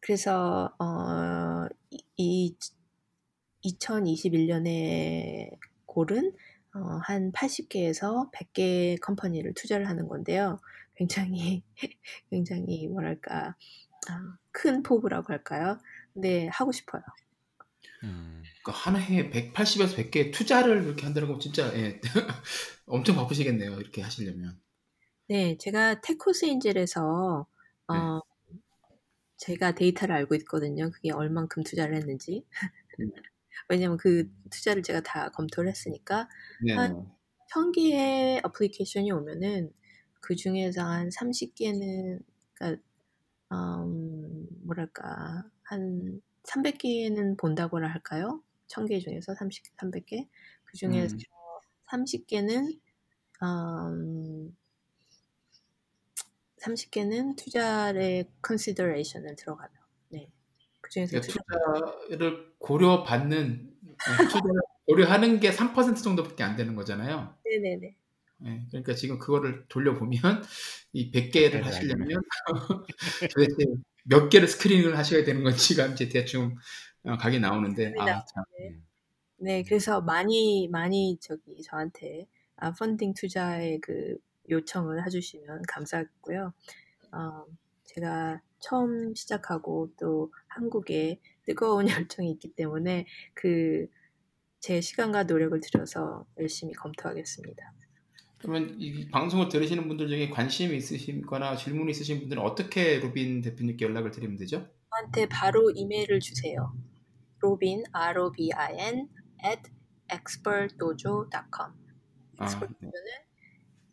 [0.00, 1.66] 그래서 어,
[2.16, 2.54] 이
[3.66, 5.50] 2021년에
[5.86, 6.32] 고른
[6.74, 10.60] 어, 한 80개에서 100개 컴퍼니를 투자를 하는 건데요.
[10.94, 11.62] 굉장히
[12.30, 13.56] 굉장히 뭐랄까
[14.08, 15.78] 아, 큰 포부라고 할까요?
[16.12, 17.02] 근데 하고 싶어요.
[18.02, 18.42] 음.
[18.62, 22.00] 그러니까 한 해에 180에서 100개 투자를 이렇게 한다는 건 진짜 예.
[22.86, 23.78] 엄청 바쁘시겠네요.
[23.80, 24.60] 이렇게 하시려면.
[25.28, 27.46] 네, 제가 테코스 인젤에서
[27.88, 28.58] 어, 네.
[29.38, 30.90] 제가 데이터를 알고 있거든요.
[30.90, 32.44] 그게 얼만큼 투자를 했는지.
[33.64, 33.66] 음.
[33.68, 36.28] 왜냐면 그 투자를 제가 다 검토를 했으니까
[36.64, 36.74] 네.
[36.74, 37.06] 한
[37.52, 39.72] 1000개의 application이 오면은
[40.20, 42.20] 그 중에서 한 30개는
[42.54, 42.82] 그러니까
[43.52, 48.42] 음, 뭐랄까 한 300개는 본다고나 할까요?
[48.68, 50.28] 1000개 중에서 30, 300개
[50.64, 51.18] 그 중에서 음.
[51.88, 52.80] 30개는
[53.42, 54.56] 음,
[56.58, 59.70] 30개는 투자의 consideration을 들어가요.
[60.08, 60.28] 네.
[60.86, 67.34] 그 중에서 그러니까 투자를 고려받는 어, 투자를 고려하는 게 3% 정도밖에 안 되는 거잖아요.
[67.44, 67.96] 네네네.
[68.44, 70.44] 예, 그러니까 지금 그거를 돌려보면
[70.92, 72.20] 이 100개를 하시려면
[73.34, 73.64] 도대체
[74.04, 76.54] 몇 개를 스크린을 하셔야 되는 건지가 이제 대충
[77.02, 78.44] 어, 각이 나오는데 아, 참.
[78.58, 78.76] 네.
[79.38, 82.26] 네, 그래서 많이 많이 저기 저한테
[82.56, 84.16] 아, 펀딩 투자의 그
[84.48, 86.52] 요청을 해주시면 감사하고요.
[87.12, 87.44] 어,
[87.84, 93.86] 제가 처음 시작하고 또 한국에 뜨거운 열정이 있기 때문에 그
[94.66, 97.72] 제 시간과 노력을 들여서 열심히 검토하겠습니다.
[98.38, 104.10] 그러면 이 방송을 들으시는 분들 중에 관심이 있으시거나 질문이 있으신 분들은 어떻게 로빈 대표님께 연락을
[104.10, 104.68] 드리면 되죠?
[104.90, 106.76] 저한테 바로 이메일을 주세요.
[107.38, 109.08] 로빈 r o b i n
[109.44, 109.62] at
[110.12, 111.72] expertdojo.com.
[112.38, 112.90] 아, expert는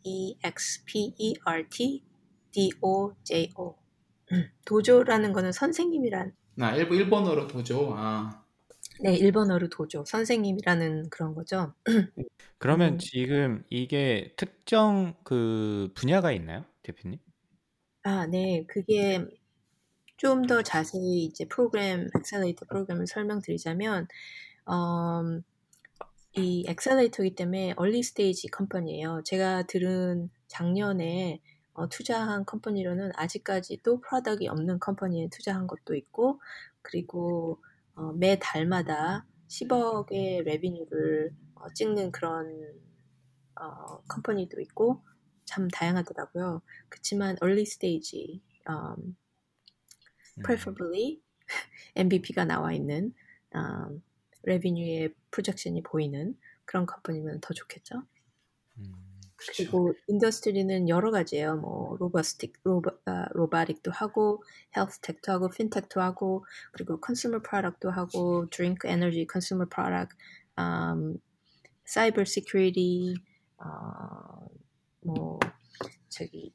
[0.02, 2.02] e x p e r t
[2.50, 3.76] d o j o.
[4.64, 7.94] 도조라는 거는 선생님이란 나 일본 일본어로 도죠.
[7.96, 8.44] 아,
[9.02, 11.74] 네 일본어로 도조 선생님이라는 그런 거죠.
[12.58, 12.98] 그러면 음.
[12.98, 17.18] 지금 이게 특정 그 분야가 있나요, 대표님?
[18.02, 18.64] 아, 네.
[18.66, 19.24] 그게
[20.16, 24.08] 좀 더 자세히 이제 프로그램, 엑셀레이터 프로그램을 설명드리자면,
[24.70, 25.42] 음,
[26.36, 29.22] 이 accelerator이기 때문에 early stage company예요.
[29.24, 31.40] 제가 들은 작년에
[31.74, 36.40] 어, 투자한 company로는 아직까지도 product이 없는 company에 투자한 것도 있고,
[36.82, 37.60] 그리고
[37.94, 42.74] 어, 매 달마다 10억의 revenue를 어, 찍는 그런
[43.60, 45.02] 어, company도 있고,
[45.44, 46.62] 참 다양하더라고요.
[46.88, 49.16] 그렇지만 early stage, um,
[50.38, 50.42] 음.
[50.42, 51.20] preferably
[51.96, 53.14] MVP가 나와 있는
[53.54, 54.02] um,
[54.44, 58.04] revenue의 projection이 보이는 그런 company면 더 좋겠죠.
[59.34, 59.36] 음.
[59.36, 59.52] 그렇죠.
[59.56, 61.56] 그리고 industry는 여러 가지예요.
[61.56, 62.54] 뭐 robustic,
[63.06, 64.42] 아, robotic도 하고,
[64.76, 70.14] health tech도 하고, fintech도 하고, 그리고 consumer product도 하고, drink energy consumer product,
[70.58, 71.18] um,
[71.84, 73.14] cyber security,
[73.58, 74.46] 어,
[75.00, 75.38] 뭐
[76.08, 76.52] 저기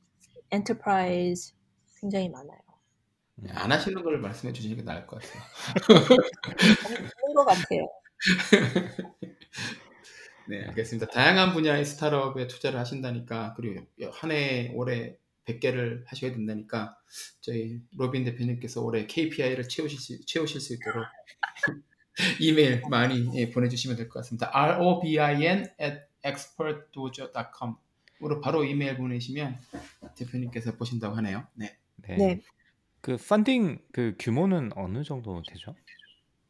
[0.51, 1.53] enterprise
[2.01, 2.59] 굉장히 많아요.
[3.35, 5.43] 네, 안 하시는 걸 말씀해 주시는 게 나을 것 같아요.
[7.15, 7.87] 그런 것 같아요.
[10.49, 11.07] 네, 알겠습니다.
[11.07, 16.97] 다양한 분야의 스타트업에 투자를 하신다니까 그리고 한 해 올해 100개를 하셔야 된다니까
[17.41, 21.05] 저희 로빈 대표님께서 올해 KPI를 채우실 수, 채우실 수 있도록
[22.39, 24.51] 이메일 많이 예, 보내주시면 될 것 같습니다.
[24.53, 29.59] robin at expertdojo.com으로 바로 이메일 보내시면
[30.17, 31.47] 대표님께서 보신다고 하네요.
[31.53, 31.77] 네.
[31.97, 32.15] 네.
[32.17, 32.41] 네.
[33.01, 35.75] 그 펀딩 그 규모는 어느 정도 되죠?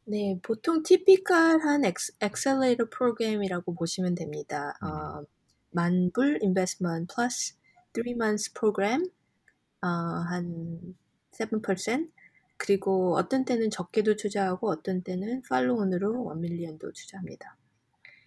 [0.04, 4.74] 네, 보통 typical한 ex, accelerator 프로그램이라고 보시면 됩니다.
[4.82, 4.88] 음.
[4.88, 5.24] 어,
[5.70, 7.54] 만불 investment plus
[7.94, 9.04] 3 months 프로그램
[9.82, 10.96] 어, 한
[11.32, 12.10] 7%
[12.56, 17.56] 그리고 어떤 때는 적게도 투자하고 어떤 때는 follow-on으로 1 million도 투자합니다.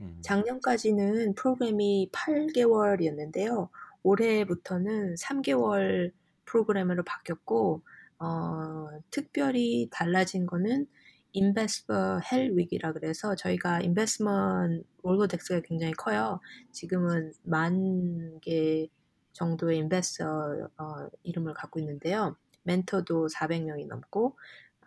[0.01, 0.19] 음.
[0.21, 3.69] 작년까지는 프로그램이 8개월이었는데요.
[4.03, 6.11] 올해부터는 3개월
[6.45, 7.81] 프로그램으로 바뀌었고
[8.19, 10.87] 어, 특별히 달라진 거는
[11.33, 16.39] investor hell week이라 그래서 저희가 investment Rolodex가 굉장히 커요.
[16.71, 18.87] 지금은 만 개
[19.33, 22.35] 정도의 investor 어, 이름을 갖고 있는데요.
[22.63, 24.37] 멘토도 400명이 넘고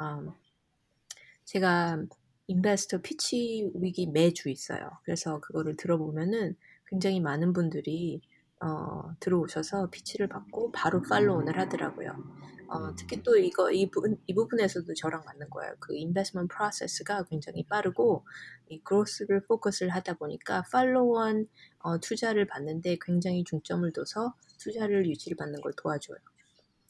[0.01, 0.32] 음,
[1.44, 2.05] 제가
[2.49, 4.90] investor pitch week이 매주 있어요.
[5.05, 6.57] 그래서 그거를 들어보면은
[6.88, 8.20] 굉장히 많은 분들이
[8.61, 12.12] 어, 들어오셔서 pitch를 받고 바로 follow를 하더라고요.
[12.69, 15.75] 어, 특히 또 이거 이, 부분, 이 부분에서도 저랑 맞는 거예요.
[15.79, 18.25] 그 investment 프로세스가 굉장히 빠르고
[18.69, 21.49] 이 growth를 포커스를 하다 보니까 follow-on
[21.79, 26.19] 어, 투자를 받는데 굉장히 중점을 둬서 투자를 유지를 받는 걸 도와줘요.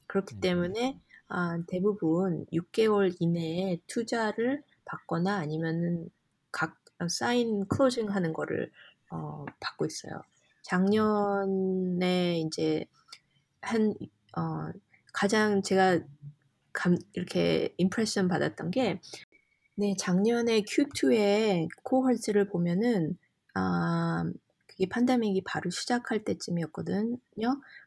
[0.07, 0.41] 그렇기 음.
[0.41, 6.09] 때문에 아, 대부분 6개월 이내에 투자를 받거나 아니면은
[6.53, 6.77] 각
[7.11, 8.71] 사인 closing 하는 거를
[9.11, 10.23] 어, 받고 있어요.
[10.63, 12.87] 작년에 이제
[13.61, 13.95] 한
[14.37, 14.71] 어,
[15.17, 16.01] 가장 제가
[16.75, 19.01] 감, 이렇게 impression 받았던 게
[19.75, 23.17] 네, 작년에 Q2에 cohort를 보면은
[23.55, 24.31] 아,
[24.67, 27.17] 그게 pandemic이 바로 시작할 때쯤이었거든요.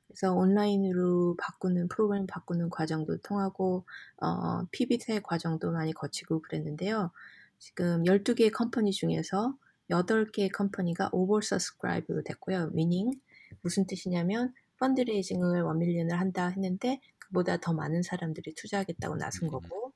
[0.07, 3.85] 그래서 온라인으로 바꾸는 프로그램 바꾸는 과정도 통하고
[4.17, 7.11] 어, pivot 과정도 많이 거치고 그랬는데요.
[7.59, 9.53] 지금 12개 company 중에서
[9.91, 12.71] 8개 company가 oversubscribe로 됐고요.
[12.71, 13.11] meaning
[13.61, 16.99] 무슨 뜻이냐면 fundraising을 1 million을 한다 했는데
[17.29, 19.93] 그보다 더 많은 사람들이 투자하겠다고 나선 거고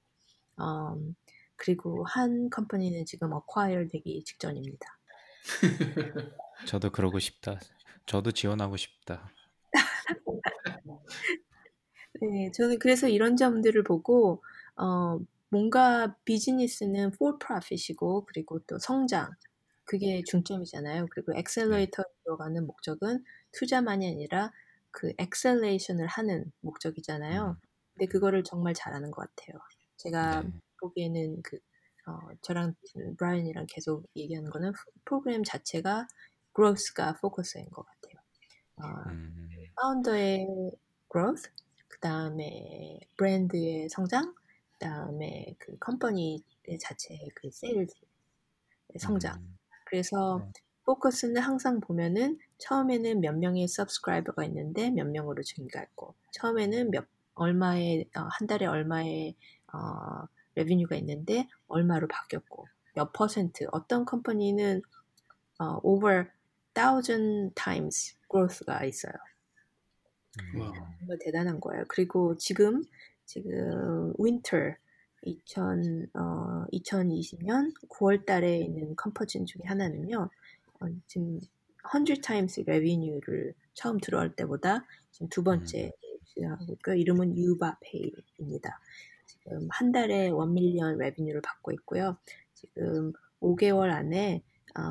[0.60, 1.16] 음,
[1.56, 5.00] 그리고 한 company는 지금 acquire 되기 직전입니다.
[6.68, 7.60] 저도 그러고 싶다.
[8.06, 9.32] 저도 지원하고 싶다.
[12.22, 14.44] 네, 저는 그래서 이런 점들을 보고
[14.76, 15.20] 어,
[15.50, 19.32] 뭔가 비즈니스는 for profit이고 그리고 또 성장
[19.86, 21.08] 그게 중점이잖아요.
[21.12, 24.52] 그리고 accelerator로 들어가는 목적은 투자만이 아니라
[24.94, 27.58] 그 acceleration을 하는 목적이잖아요.
[27.94, 29.60] 근데 그거를 정말 잘하는 것 같아요.
[29.98, 30.52] 제가 네.
[30.80, 31.58] 보기에는 그
[32.06, 32.76] 어, 저랑
[33.18, 34.72] 브라이언이랑 계속 얘기하는 거는
[35.06, 36.08] 프로그램 자체가
[36.56, 38.22] growth가 포커스인 것 같아요.
[38.78, 39.50] 어, 음.
[39.76, 40.48] founder의
[41.12, 41.50] growth,
[41.88, 44.36] 그 다음에 브랜드의 성장,
[44.74, 46.44] 그 다음에 그 company
[46.80, 47.96] 자체의 그 세일즈
[49.00, 49.40] 성장.
[49.40, 49.58] 음.
[49.86, 50.52] 그래서 네.
[50.86, 57.06] 포커스는 항상 보면은 처음에는 몇 명의 subscriber가 있는데 몇 명으로 증가했고 처음에는 몇
[57.36, 59.36] 얼마의 어, 한 달에 얼마의
[59.74, 64.82] 어, 레비뉴가 있는데 얼마로 바뀌었고 몇 퍼센트 어떤 컴퍼니는
[65.60, 66.28] 어, over
[66.74, 69.14] thousand times growth가 있어요.
[70.56, 70.62] 음.
[70.62, 70.72] 와.
[71.00, 71.84] 정말 대단한 거예요.
[71.88, 72.84] 그리고 지금
[73.26, 74.76] 지금 winter
[75.22, 80.30] 2000 어, 2020년 9월 달에 있는 컴퍼진 중에 하나는요.
[80.84, 81.40] 어, 지금
[81.92, 85.92] 100 times revenue를 처음 들어올 때보다 지금 두 번째
[86.26, 86.96] 시작하고 있고요.
[86.96, 88.80] 이름은 유바페이입니다.
[89.28, 92.18] 지금 한 달에 1 million revenue를 받고 있고요.
[92.54, 94.44] 지금 5개월 안에
[94.78, 94.82] 어,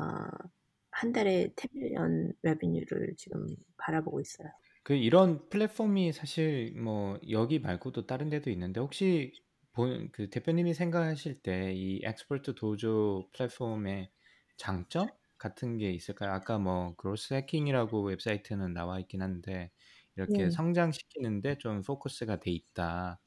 [0.91, 4.49] 한 달에 10 million revenue를 지금 바라보고 있어요.
[4.83, 9.33] 그 이런 플랫폼이 사실 뭐 여기 말고도 다른 데도 있는데 혹시
[9.73, 14.11] 본, 그 대표님이 생각하실 때 이 Expert Dojo 플랫폼의
[14.57, 15.07] 장점
[15.43, 16.31] 같은 게 있을까요?
[16.31, 19.71] 아까 뭐 그로스 해킹이라고 웹사이트는 나와 있긴 한데
[20.15, 20.51] 이렇게 네.
[20.51, 23.19] 성장시키는데 좀 포커스가 돼 있다라는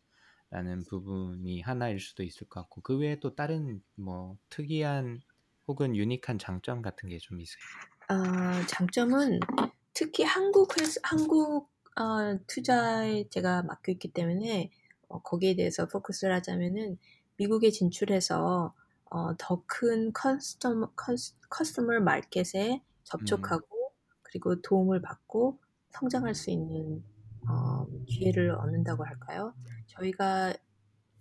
[0.89, 5.21] 부분이 하나일 수도 있을 것 같고 그 외에 또 다른 뭐 특이한
[5.69, 7.87] 혹은 유니크한 장점 같은 게 좀 있을까요?
[8.09, 9.41] 아, 장점은
[9.95, 14.71] 특히 한국 회사, 한국 어, 투자에 제가 맡고 있기 때문에
[15.09, 16.99] 어, 거기에 대해서 포커스를 하자면은
[17.37, 18.75] 미국에 진출해서
[19.11, 23.67] 어, 더 큰 customer cus, customer market에 접촉하고
[24.21, 27.03] 그리고 도움을 받고 성장할 수 있는
[27.49, 29.55] 어, 기회를 얻는다고 할까요?
[29.87, 30.53] 저희가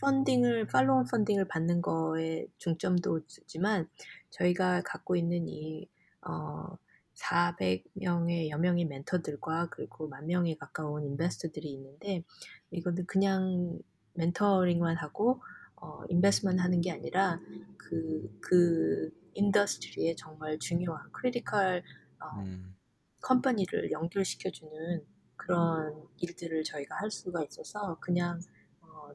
[0.02, 3.88] 펀딩을 follow funding을 받는 거에 중점도 있지만
[4.32, 5.88] 저희가 갖고 있는 이
[6.22, 6.78] 어,
[7.14, 12.24] 400명의 여명의 멘토들과 그리고 만 명에 가까운 investor들이 있는데
[12.72, 13.80] 이거는 그냥
[14.16, 15.42] 멘토링만 하고
[15.78, 17.40] 어, invest만 하는 게 아니라
[17.78, 21.84] 그, 그 industry에 정말 중요한 critical
[22.20, 22.76] 어, 음,
[23.22, 25.06] company를 연결시켜주는
[25.36, 28.40] 그런 일들을 저희가 할 수가 있어서 그냥
[28.82, 29.12] 어,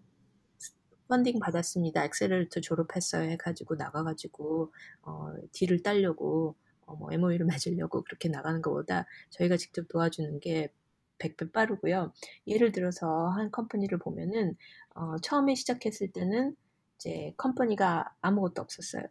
[1.08, 2.04] 펀딩 받았습니다.
[2.04, 6.54] accelerator 졸업했어요 해가지고 나가가지고 어, deal을 따려고
[6.86, 7.46] 어, 뭐 MOU를
[7.80, 10.72] 맺으려고 그렇게 나가는 것보다 저희가 직접 도와주는 게
[11.18, 12.12] 100배 빠르고요.
[12.46, 14.56] 예를 들어서 한 company를 보면은
[14.94, 16.56] 어, 처음에 시작했을 때는
[16.96, 19.04] 이제 company가 아무것도 없었어요.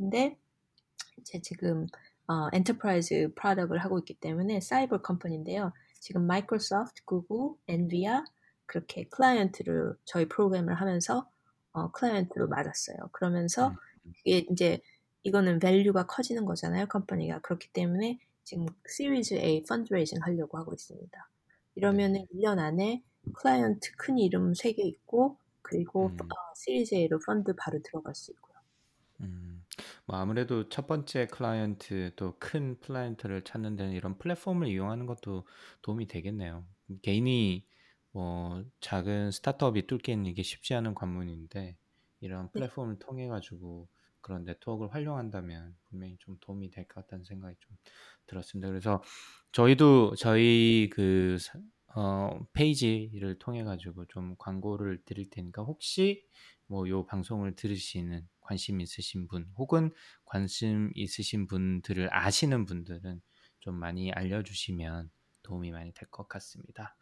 [0.00, 0.38] 근데
[1.18, 1.86] 이제 지금
[2.26, 5.74] 어, enterprise product을 하고 있기 때문에 cyber company인데요.
[6.00, 8.24] 지금 마이크로소프트, 구글, 엔비디아
[8.64, 11.28] 그렇게 클라이언트를 저희 프로그램을 하면서
[11.72, 12.96] 어, 클라이언트로 맞았어요.
[13.12, 14.12] 그러면서 음.
[14.24, 14.80] 이게 이제
[15.22, 16.86] 이거는 value가 커지는 거잖아요.
[16.86, 21.28] company가 그렇기 때문에 지금 시리즈 A fundraising 하려고 하고 있습니다.
[21.74, 23.02] 이러면은 1년 안에
[23.34, 26.16] 클라이언트 큰 이름 3개 있고 그리고 음.
[26.22, 28.49] 어, 시리즈 A로 펀드 바로 들어갈 수 있고요.
[28.49, 28.49] 음,
[30.06, 35.46] 뭐 아무래도 첫 번째 클라이언트 또 큰 클라이언트를 찾는 데는 이런 플랫폼을 이용하는 것도
[35.82, 36.66] 도움이 되겠네요.
[37.02, 37.66] 개인이
[38.12, 41.76] 뭐 작은 스타트업이 뚫기는 이게 쉽지 않은 관문인데
[42.20, 42.60] 이런 네.
[42.60, 43.88] 플랫폼을 통해 가지고
[44.20, 47.76] 그런 네트워크를 활용한다면 분명히 좀 도움이 될 것 같다는 생각이 좀
[48.26, 48.68] 들었습니다.
[48.68, 49.02] 그래서
[49.52, 51.58] 저희도 저희 그 사-
[51.96, 56.24] 어, 페이지를 통해 가지고 좀 광고를 드릴 테니까 혹시
[56.66, 59.92] 뭐 요 방송을 들으시는 관심 있으신 분 혹은
[60.24, 63.20] 관심 있으신 분들을 아시는 분들은
[63.60, 65.10] 좀 많이 알려주시면
[65.42, 66.96] 도움이 많이 될 것 같습니다.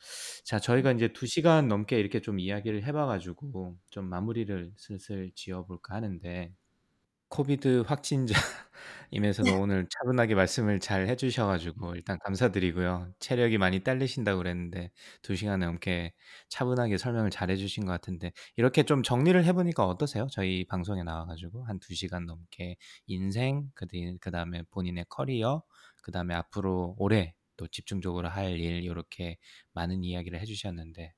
[0.45, 6.53] 자, 저희가 이제 두 시간 넘게 이렇게 좀 이야기를 해봐가지고 좀 마무리를 슬슬 지어볼까 하는데
[7.29, 13.13] COVID 확진자임에서도 오늘 차분하게 말씀을 잘 해 주셔 가지고 일단 감사드리고요.
[13.21, 14.91] 체력이 많이 딸리신다고 그랬는데
[15.23, 16.13] 두 시간 넘게
[16.49, 20.27] 차분하게 설명을 잘 해 주신 것 같은데 이렇게 좀 정리를 해 보니까 어떠세요?
[20.31, 22.77] 저희 방송에 나와 가지고 한두 시간 넘게
[23.07, 25.63] 인생 그 다음에 본인의 커리어
[26.03, 29.37] 그 다음에 앞으로 올해 또 집중적으로 할일 이렇게
[29.73, 31.13] 많은 이야기를 해 주셨는데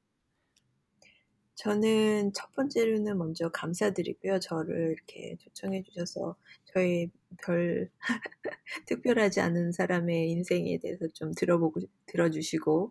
[1.61, 4.41] 저는 첫 번째로는 먼저 감사드리고요.
[4.41, 6.35] 저를 이렇게 초청해 주셔서
[6.65, 7.91] 저희 별
[8.87, 12.91] 특별하지 않은 사람의 인생에 대해서 좀 들어보고 들어주시고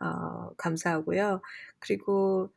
[0.00, 1.42] 어, 감사하고요.
[1.78, 2.48] 그리고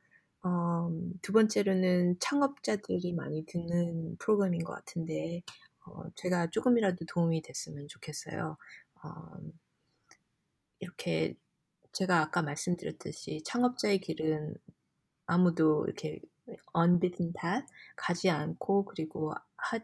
[0.43, 0.89] 어,
[1.22, 5.41] 두 번째로는 창업자들이 많이 듣는 프로그램인 것 같은데
[5.86, 8.55] 어, 제가 조금이라도 도움이 됐으면 좋겠어요.
[9.03, 9.10] 어,
[10.80, 11.36] 이렇게
[11.91, 14.55] 제가 아까 말씀드렸듯이 창업자의 길은
[15.30, 16.19] 아무도 이렇게
[16.77, 19.80] unbeaten path 가지 않고 그리고 하,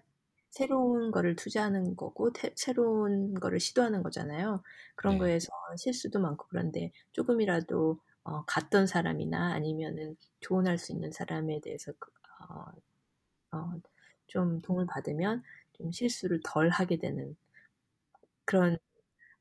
[0.49, 4.63] 새로운 거를 투자하는 거고 태, 새로운 거를 시도하는 거잖아요.
[4.95, 5.19] 그런 네.
[5.19, 12.11] 거에서 실수도 많고 그런데 조금이라도 어, 갔던 사람이나 아니면은 조언할 수 있는 사람에 대해서 그,
[12.49, 13.73] 어, 어,
[14.27, 15.43] 좀 도움을 받으면
[15.73, 17.35] 좀 실수를 덜 하게 되는
[18.45, 18.77] 그런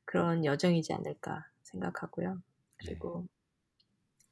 [0.05, 2.41] 그런 여정이지 않을까 생각하고요.
[2.83, 3.01] 네.
[3.01, 3.27] 그리고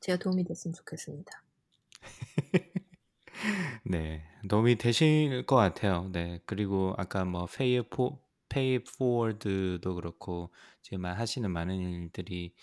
[0.02, 1.43] 제가 도움이 됐으면 좋겠습니다.
[3.86, 4.24] 네.
[4.50, 6.10] 도움이 되실 것 같아요.
[6.14, 6.40] 네.
[6.46, 10.52] 그리고 아까 뭐 페이 포 페이 포워드도 그렇고
[10.82, 12.54] 지금 하시는 많은 일들이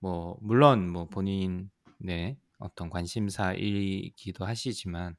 [0.00, 5.16] 뭐 물론 뭐 본인의 어떤 관심사이기도 하시지만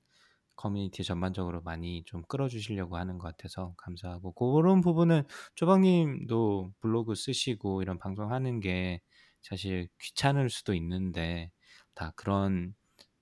[0.55, 5.23] 커뮤니티 전반적으로 많이 좀 끌어주시려고 하는 것 같아서 감사하고 그런 부분은
[5.55, 9.01] 쪼박님도 블로그 쓰시고 이런 방송하는 게
[9.43, 11.51] 사실 귀찮을 수도 있는데
[11.95, 12.75] 다 그런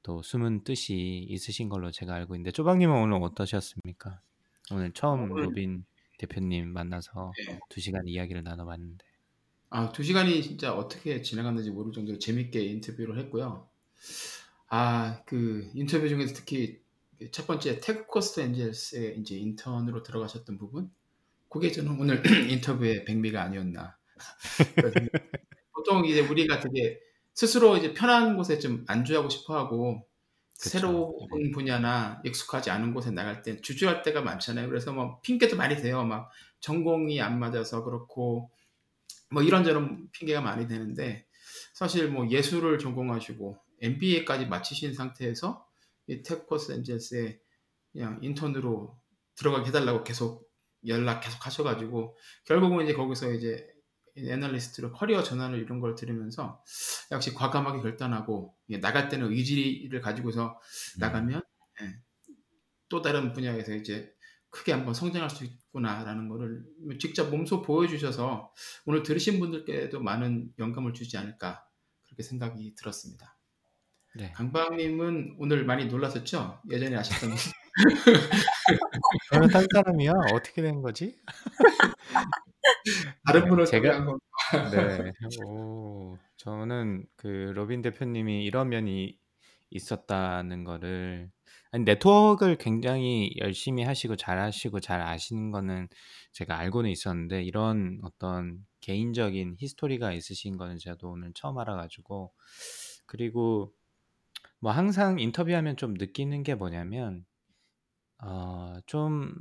[0.05, 4.21] 또 숨은 뜻이 있으신 걸로 제가 알고 있는데 쪼박님은 오늘 어떠셨습니까?
[4.71, 5.83] 오늘 처음 오늘 로빈
[6.19, 7.59] 대표님 만나서 네.
[7.69, 9.03] 두 시간 이야기를 나눠봤는데
[9.71, 13.67] 아, 두 시간이 진짜 어떻게 지나갔는지 모를 정도로 재밌게 인터뷰를 했고요.
[14.67, 16.79] 아, 그 인터뷰 중에서 특히
[17.17, 20.91] 그 첫 번째 Tech Coast Angels의 이제 인턴으로 들어가셨던 부분,
[21.49, 22.21] 그게 저는 오늘
[22.53, 23.97] 인터뷰의 백미가 아니었나.
[25.73, 26.99] 보통 이제 우리가 되게
[27.35, 30.07] 스스로 이제 편한 곳에 좀 안주하고 싶어 하고
[30.57, 30.69] 그쵸.
[30.69, 31.51] 새로운 네.
[31.51, 34.69] 분야나 익숙하지 않은 곳에 나갈 때 주저할 때가 많잖아요.
[34.69, 36.03] 그래서 뭐 핑계도 많이 돼요.
[36.05, 36.31] 막
[36.61, 38.49] 전공이 안 맞아서 그렇고
[39.29, 41.27] 뭐 이런저런 핑계가 많이 되는데
[41.73, 45.67] 사실 뭐 예술을 전공하시고 MBA까지 마치신 상태에서
[46.07, 47.39] 이 테크코스 엔젤스에
[47.91, 48.97] 그냥 인턴으로
[49.35, 50.49] 들어가게 해달라고 계속
[50.87, 52.15] 연락 계속 하셔가지고
[52.45, 53.74] 결국은 이제 거기서 이제
[54.17, 56.63] 애널리스트로 커리어 전환을 이런 걸 들으면서
[57.11, 60.59] 역시 과감하게 결단하고 예, 나갈 때는 의지를 가지고서
[60.97, 60.99] 음.
[60.99, 61.41] 나가면
[61.81, 61.95] 예,
[62.89, 64.13] 또 다른 분야에서 이제
[64.49, 66.63] 크게 한번 성장할 수 있구나라는 거를
[66.99, 68.53] 직접 몸소 보여주셔서
[68.85, 71.67] 오늘 들으신 분들께도 많은 영감을 주지 않을까
[72.03, 73.37] 그렇게 생각이 들었습니다.
[74.15, 74.31] 네.
[74.31, 76.61] 강박님은 오늘 많이 놀라셨죠?
[76.71, 77.31] 예전에 아셨던
[79.33, 80.13] 저는 딴 사람이야.
[80.33, 81.19] 어떻게 된 거지?
[83.25, 84.05] 다른 네, 분을 제가
[84.71, 85.11] 네.
[85.43, 89.17] 오, 저는 그 로빈 대표님이 이런 면이
[89.71, 91.31] 있었다는 거를
[91.71, 95.87] 아니 네트워크를 굉장히 열심히 하시고 잘 하시고 잘 아시는 거는
[96.31, 102.31] 제가 알고는 있었는데 이런 어떤 개인적인 history가 있으신 거는 제가 오늘 처음 알아가지고
[103.05, 103.73] 그리고
[104.59, 107.25] 뭐 항상 인터뷰하면 좀 느끼는 게 뭐냐면
[108.23, 109.33] 어, 좀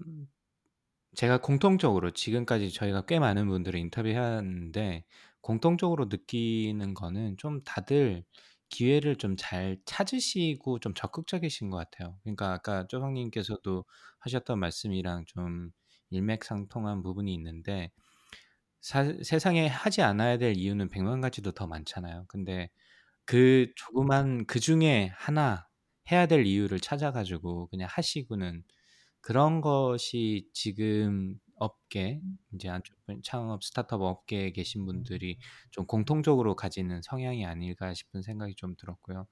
[1.14, 5.04] 제가 공통적으로 지금까지 저희가 꽤 많은 분들을 인터뷰했는데
[5.40, 8.24] 공통적으로 느끼는 거는 좀 다들
[8.70, 12.18] 기회를 좀 잘 찾으시고 좀 적극적이신 것 같아요.
[12.22, 13.84] 그러니까 아까 쪼박님께서도
[14.20, 15.70] 하셨던 말씀이랑 좀
[16.10, 17.90] 일맥상통한 부분이 있는데
[18.80, 22.26] 사, 세상에 하지 않아야 될 이유는 백만 가지도 더 많잖아요.
[22.28, 22.70] 근데
[23.26, 25.68] 그 조그만 그 중에 하나
[26.12, 28.64] 해야 될 이유를 찾아가지고 그냥 하시고는
[29.24, 32.20] 그런 것이 지금 업계
[32.52, 35.38] 이제 안쪽분 창업 스타트업 업계에 계신 분들이
[35.70, 39.26] 좀 공통적으로 가지는 성향이 아닐까 싶은 생각이 좀 들었고요.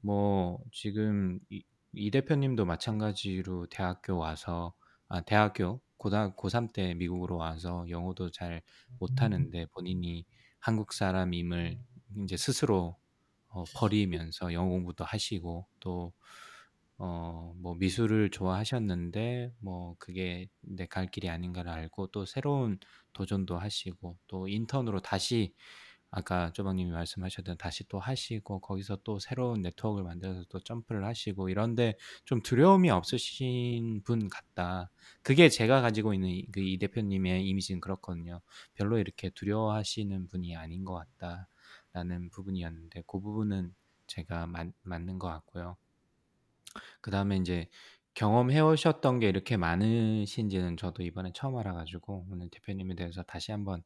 [0.00, 1.62] 뭐 지금 이,
[1.92, 4.72] 이 대표님도 마찬가지로 대학교 와서
[5.08, 8.62] 아 대학교 고등 고3 때 미국으로 와서 영어도 잘
[8.98, 10.24] 못하는데 본인이
[10.60, 11.78] 한국 사람임을
[12.22, 12.96] 이제 스스로
[13.48, 16.14] 어, 버리면서 영어 공부도 하시고 또
[16.98, 22.78] 어, 뭐 미술을 좋아하셨는데 뭐 그게 내 갈 길이 아닌가를 알고 또 새로운
[23.12, 25.52] 도전도 하시고 또 인턴으로 다시
[26.10, 31.96] 아까 조방님이 말씀하셨던 다시 또 하시고 거기서 또 새로운 네트워크를 만들어서 또 점프를 하시고 이런데
[32.24, 34.90] 좀 두려움이 없으신 분 같다.
[35.22, 38.40] 그게 제가 가지고 있는 그이 대표님의 이미지는 그렇거든요.
[38.74, 43.74] 별로 이렇게 두려워하시는 분이 아닌 것 같다라는 부분이었는데 그 부분은
[44.06, 45.76] 제가 맞, 맞는 것 같고요.
[47.00, 47.68] 그 다음에 이제
[48.14, 53.82] 경험해 오셨던 게 이렇게 많으신지는 저도 이번에 처음 알아 가지고 오늘 대표님에 대해서 다시 한번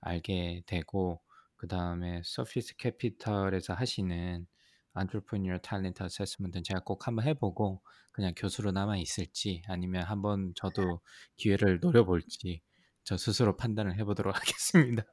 [0.00, 1.22] 알게 되고
[1.56, 4.46] 그 다음에 서피스 캐피털에서 하시는
[4.98, 6.02] Entrepreneur Talent
[6.64, 7.82] 제가 꼭 한번 해 보고
[8.12, 11.00] 그냥 교수로 남아 있을지 아니면 한번 저도
[11.36, 12.60] 기회를 노려 볼지
[13.04, 15.04] 저 스스로 판단을 해 보도록 하겠습니다.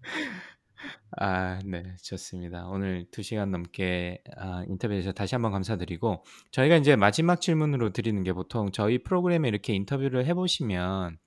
[1.16, 2.66] 아, 네, 좋습니다.
[2.66, 8.20] 오늘 2 시간 넘게 아, 인터뷰해 주셔서 다시 한번 감사드리고 저희가 이제 마지막 질문으로 드리는
[8.24, 11.18] 게 보통 저희 프로그램에 이렇게 인터뷰를 해 보시면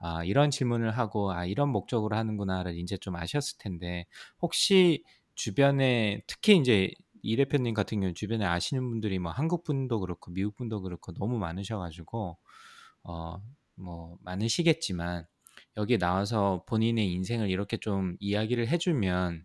[0.00, 4.06] 아, 이런 질문을 하고 아, 이런 목적으로 하는구나를 이제 좀 아셨을 텐데
[4.42, 5.02] 혹시
[5.34, 6.90] 주변에 특히 이제
[7.22, 11.38] 이 대표님 같은 경우 주변에 아시는 분들이 뭐 한국 분도 그렇고 미국 분도 그렇고 너무
[11.38, 12.36] 많으셔 가지고
[13.04, 13.36] 어,
[13.76, 15.24] 뭐 많으시겠지만
[15.76, 19.44] 여기 나와서 본인의 인생을 이렇게 좀 이야기를 해주면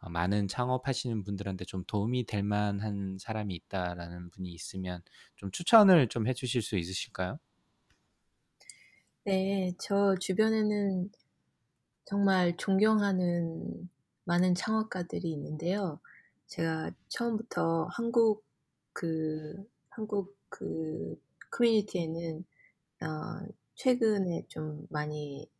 [0.00, 5.02] 어, 많은 창업하시는 분들한테 좀 도움이 될 만한 사람이 있다라는 분이 있으면
[5.36, 7.38] 좀 추천을 좀 해주실 수 있으실까요?
[9.24, 11.10] 네, 저 주변에는
[12.04, 13.90] 정말 존경하는
[14.24, 16.00] 많은 창업가들이 있는데요.
[16.48, 18.44] 제가 처음부터 한국
[18.92, 21.20] 그 한국 그
[21.50, 22.44] 커뮤니티에는
[23.02, 25.50] 어, 최근에 좀 많이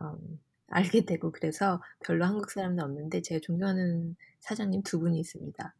[0.00, 5.74] 음, 알게 되고 그래서 별로 한국 사람은 없는데 제가 존경하는 사장님 두 분이 있습니다.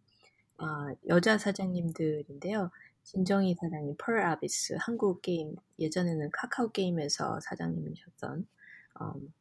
[0.58, 0.64] 어,
[1.08, 2.70] 여자 사장님들인데요.
[3.04, 8.46] 진정희 사장님, 펄 아비스, 한국 게임, 예전에는 카카오 게임에서 사장님이셨던
[9.00, 9.32] 음,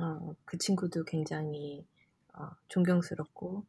[0.00, 1.84] 어, 그 친구도 굉장히
[2.32, 3.64] 어, 존경스럽고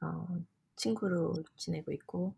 [0.00, 0.40] 어,
[0.76, 2.34] 친구로 지내고 있고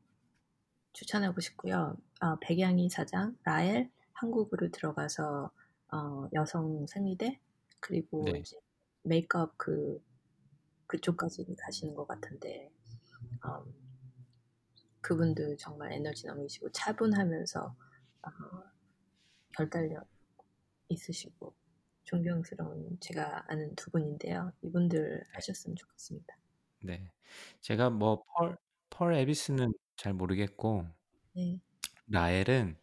[0.92, 1.96] 추천하고 싶고요.
[2.20, 5.50] 어, 백양이 사장, 라엘, 한국으로 들어가서
[5.95, 7.38] 어, 여성 생리대
[7.78, 8.40] 그리고 네.
[8.40, 8.59] 이제
[9.03, 10.03] 메이크업 그
[10.86, 12.70] 그쪽까지 가시는 것 같은데
[13.47, 13.74] 음,
[15.01, 17.61] 그분들 정말 에너지 넘치시고 차분하면서
[18.22, 18.30] 어,
[19.57, 20.09] 결단력
[20.88, 21.55] 있으시고
[22.03, 24.53] 존경스러운 제가 아는 두 분인데요.
[24.62, 26.36] 이분들 하셨으면 좋겠습니다.
[26.82, 27.11] 네.
[27.61, 28.59] 제가 뭐 펄,
[28.90, 30.86] 펄어비스는 잘 모르겠고
[31.34, 31.61] 네.
[32.09, 32.76] 라엘은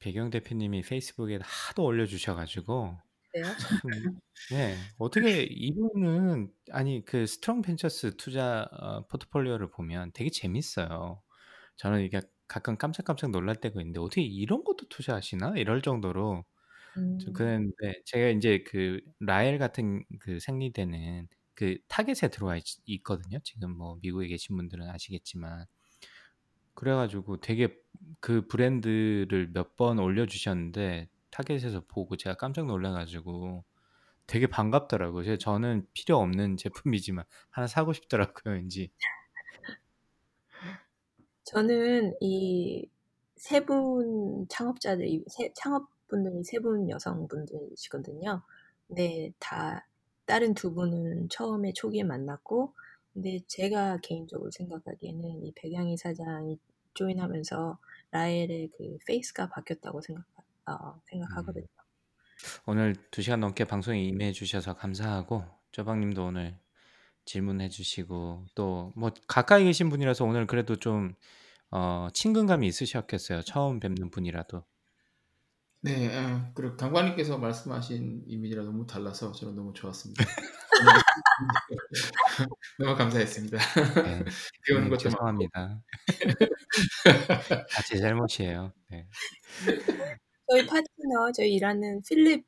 [0.00, 2.98] 배기홍 대표님이 페이스북에 하도 올려주셔가지고
[3.32, 3.56] 그래요?
[3.88, 11.22] 참, 네 어떻게 이분은 아니 그 스트롱 벤처스 투자 어, 포트폴리오를 보면 되게 재밌어요.
[11.76, 16.44] 저는 이게 가끔 깜짝깜짝 놀랄 때가 있는데 어떻게 이런 것도 투자하시나 이럴 정도로
[17.18, 23.38] 좀 음, 그랬는데 제가 이제 그 라엘 같은 그 생리대는 그 타겟에 들어와 있, 있거든요.
[23.44, 25.66] 지금 뭐 미국에 계신 분들은 아시겠지만
[26.74, 27.76] 그래 가지고 되게
[28.20, 33.64] 그 브랜드를 몇 번 올려주셨는데 타겟에서 보고 제가 깜짝 놀라 가지고
[34.26, 35.38] 되게 반갑더라고요.
[35.38, 38.90] 저는 필요 없는 제품이지만 하나 사고 싶더라고요, 왠지.
[41.44, 42.88] 저는 이
[43.36, 48.42] 세 분 창업자들, 이 세, 창업분들이 세 분 여성분들이시거든요.
[48.86, 49.86] 근데 다
[50.26, 52.74] 다른 두 분은 처음에 초기에 만났고,
[53.14, 56.58] 근데 제가 개인적으로 생각하기에는 이 백양희 사장이
[56.94, 57.78] 조인하면서
[58.12, 60.24] 라엘의 그 페이스가 바뀌었다고 생각,
[60.66, 61.66] 어, 생각하거든요.
[62.66, 66.58] 오늘 2시간 넘게 방송에 임해 주셔서 감사하고 쪼박님도 오늘
[67.26, 71.14] 질문해 주시고 또 뭐 가까이 계신 분이라서 오늘 그래도 좀
[71.70, 73.42] 어, 친근감이 있으셨겠어요.
[73.42, 74.64] 처음 뵙는 분이라도.
[75.82, 80.22] 네, 아, 그리고 강관님께서 말씀하신 이미지랑 너무 달라서 저는 너무 좋았습니다.
[82.78, 83.58] 너무 감사했습니다.
[83.58, 84.24] 네.
[84.66, 85.82] 배우는 음, 것도 죄송합니다.
[87.70, 88.72] 다제 잘못이에요.
[88.90, 89.06] 네.
[90.50, 92.44] 저희 파트너, 저희 일하는 필립,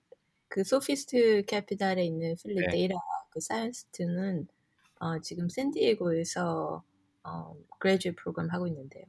[0.49, 2.69] 그 소피스트 캐피탈에 있는 필립 네.
[2.71, 2.97] 데이라
[3.31, 4.47] 그 scientist는
[5.01, 6.83] 어, 지금 샌디에고에서
[7.25, 9.05] 어, graduate 프로그램 하고 있는데요.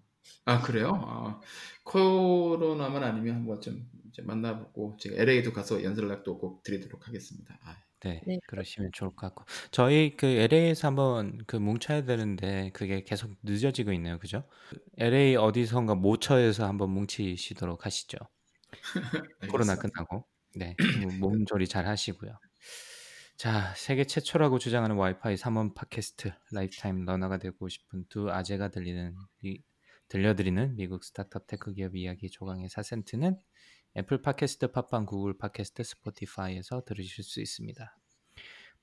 [0.45, 0.91] 아 그래요?
[1.05, 1.41] 아,
[1.83, 7.57] 코로나만 아니면 한번 좀 이제 만나보고 제가 LA도 가서 연락도 꼭 드리도록 하겠습니다.
[7.63, 8.39] 아, 네, 네.
[8.47, 14.19] 그러시면 좋을 것 같고 저희 그 LA에서 한번 그 뭉쳐야 되는데 그게 계속 늦어지고 있네요,
[14.19, 14.43] 그죠?
[14.97, 18.17] LA 어디선가 모처에서 한번 뭉치시도록 하시죠.
[19.51, 19.81] 코로나 알겠습니다.
[19.81, 20.75] 끝나고 네,
[21.19, 22.37] 뭐 몸조리 잘 하시고요.
[23.37, 29.61] 자, 세계 최초라고 주장하는 와이파이 3원 팟캐스트 lifetime learner가 되고 싶은 두 아재가 들리는 미,
[30.07, 33.37] 들려드리는 미국 스타트업 테크 기업 이야기 조강의 4센트는
[33.95, 37.95] 애플 팟캐스트, 팟빵, 구글 팟캐스트, 스포티파이에서 들으실 수 있습니다.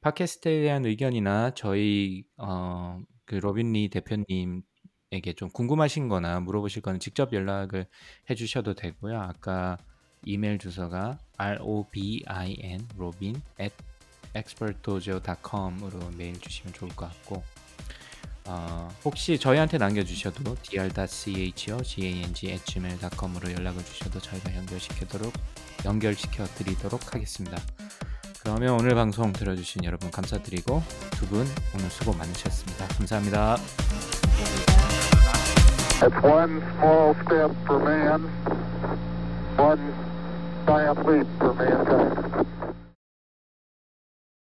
[0.00, 7.86] 팟캐스트에 대한 의견이나 저희 어, 그 로빈리 대표님에게 좀 궁금하신 거나 물어보실 거는 직접 연락을
[8.30, 9.20] 해주셔도 되고요.
[9.20, 9.76] 아까
[10.24, 13.74] 이메일 주소가 robin robin at
[14.36, 17.42] expertdojo.com으로 메일 주시면 좋을 것 같고
[18.46, 25.32] 어, 혹시 저희한테 남겨주셔도 dr.cho gang@gmail.com으로 연락을 주셔도 저희가 연결시키도록
[25.84, 27.58] 연결시켜 드리도록 하겠습니다.
[28.42, 32.88] 그러면 오늘 방송 들어주신 여러분 감사드리고 두 분 오늘 수고 많으셨습니다.
[32.88, 33.56] 감사합니다.
[36.00, 38.22] It's one small step for man,
[39.58, 39.92] one
[40.66, 42.59] giant leap for mankind.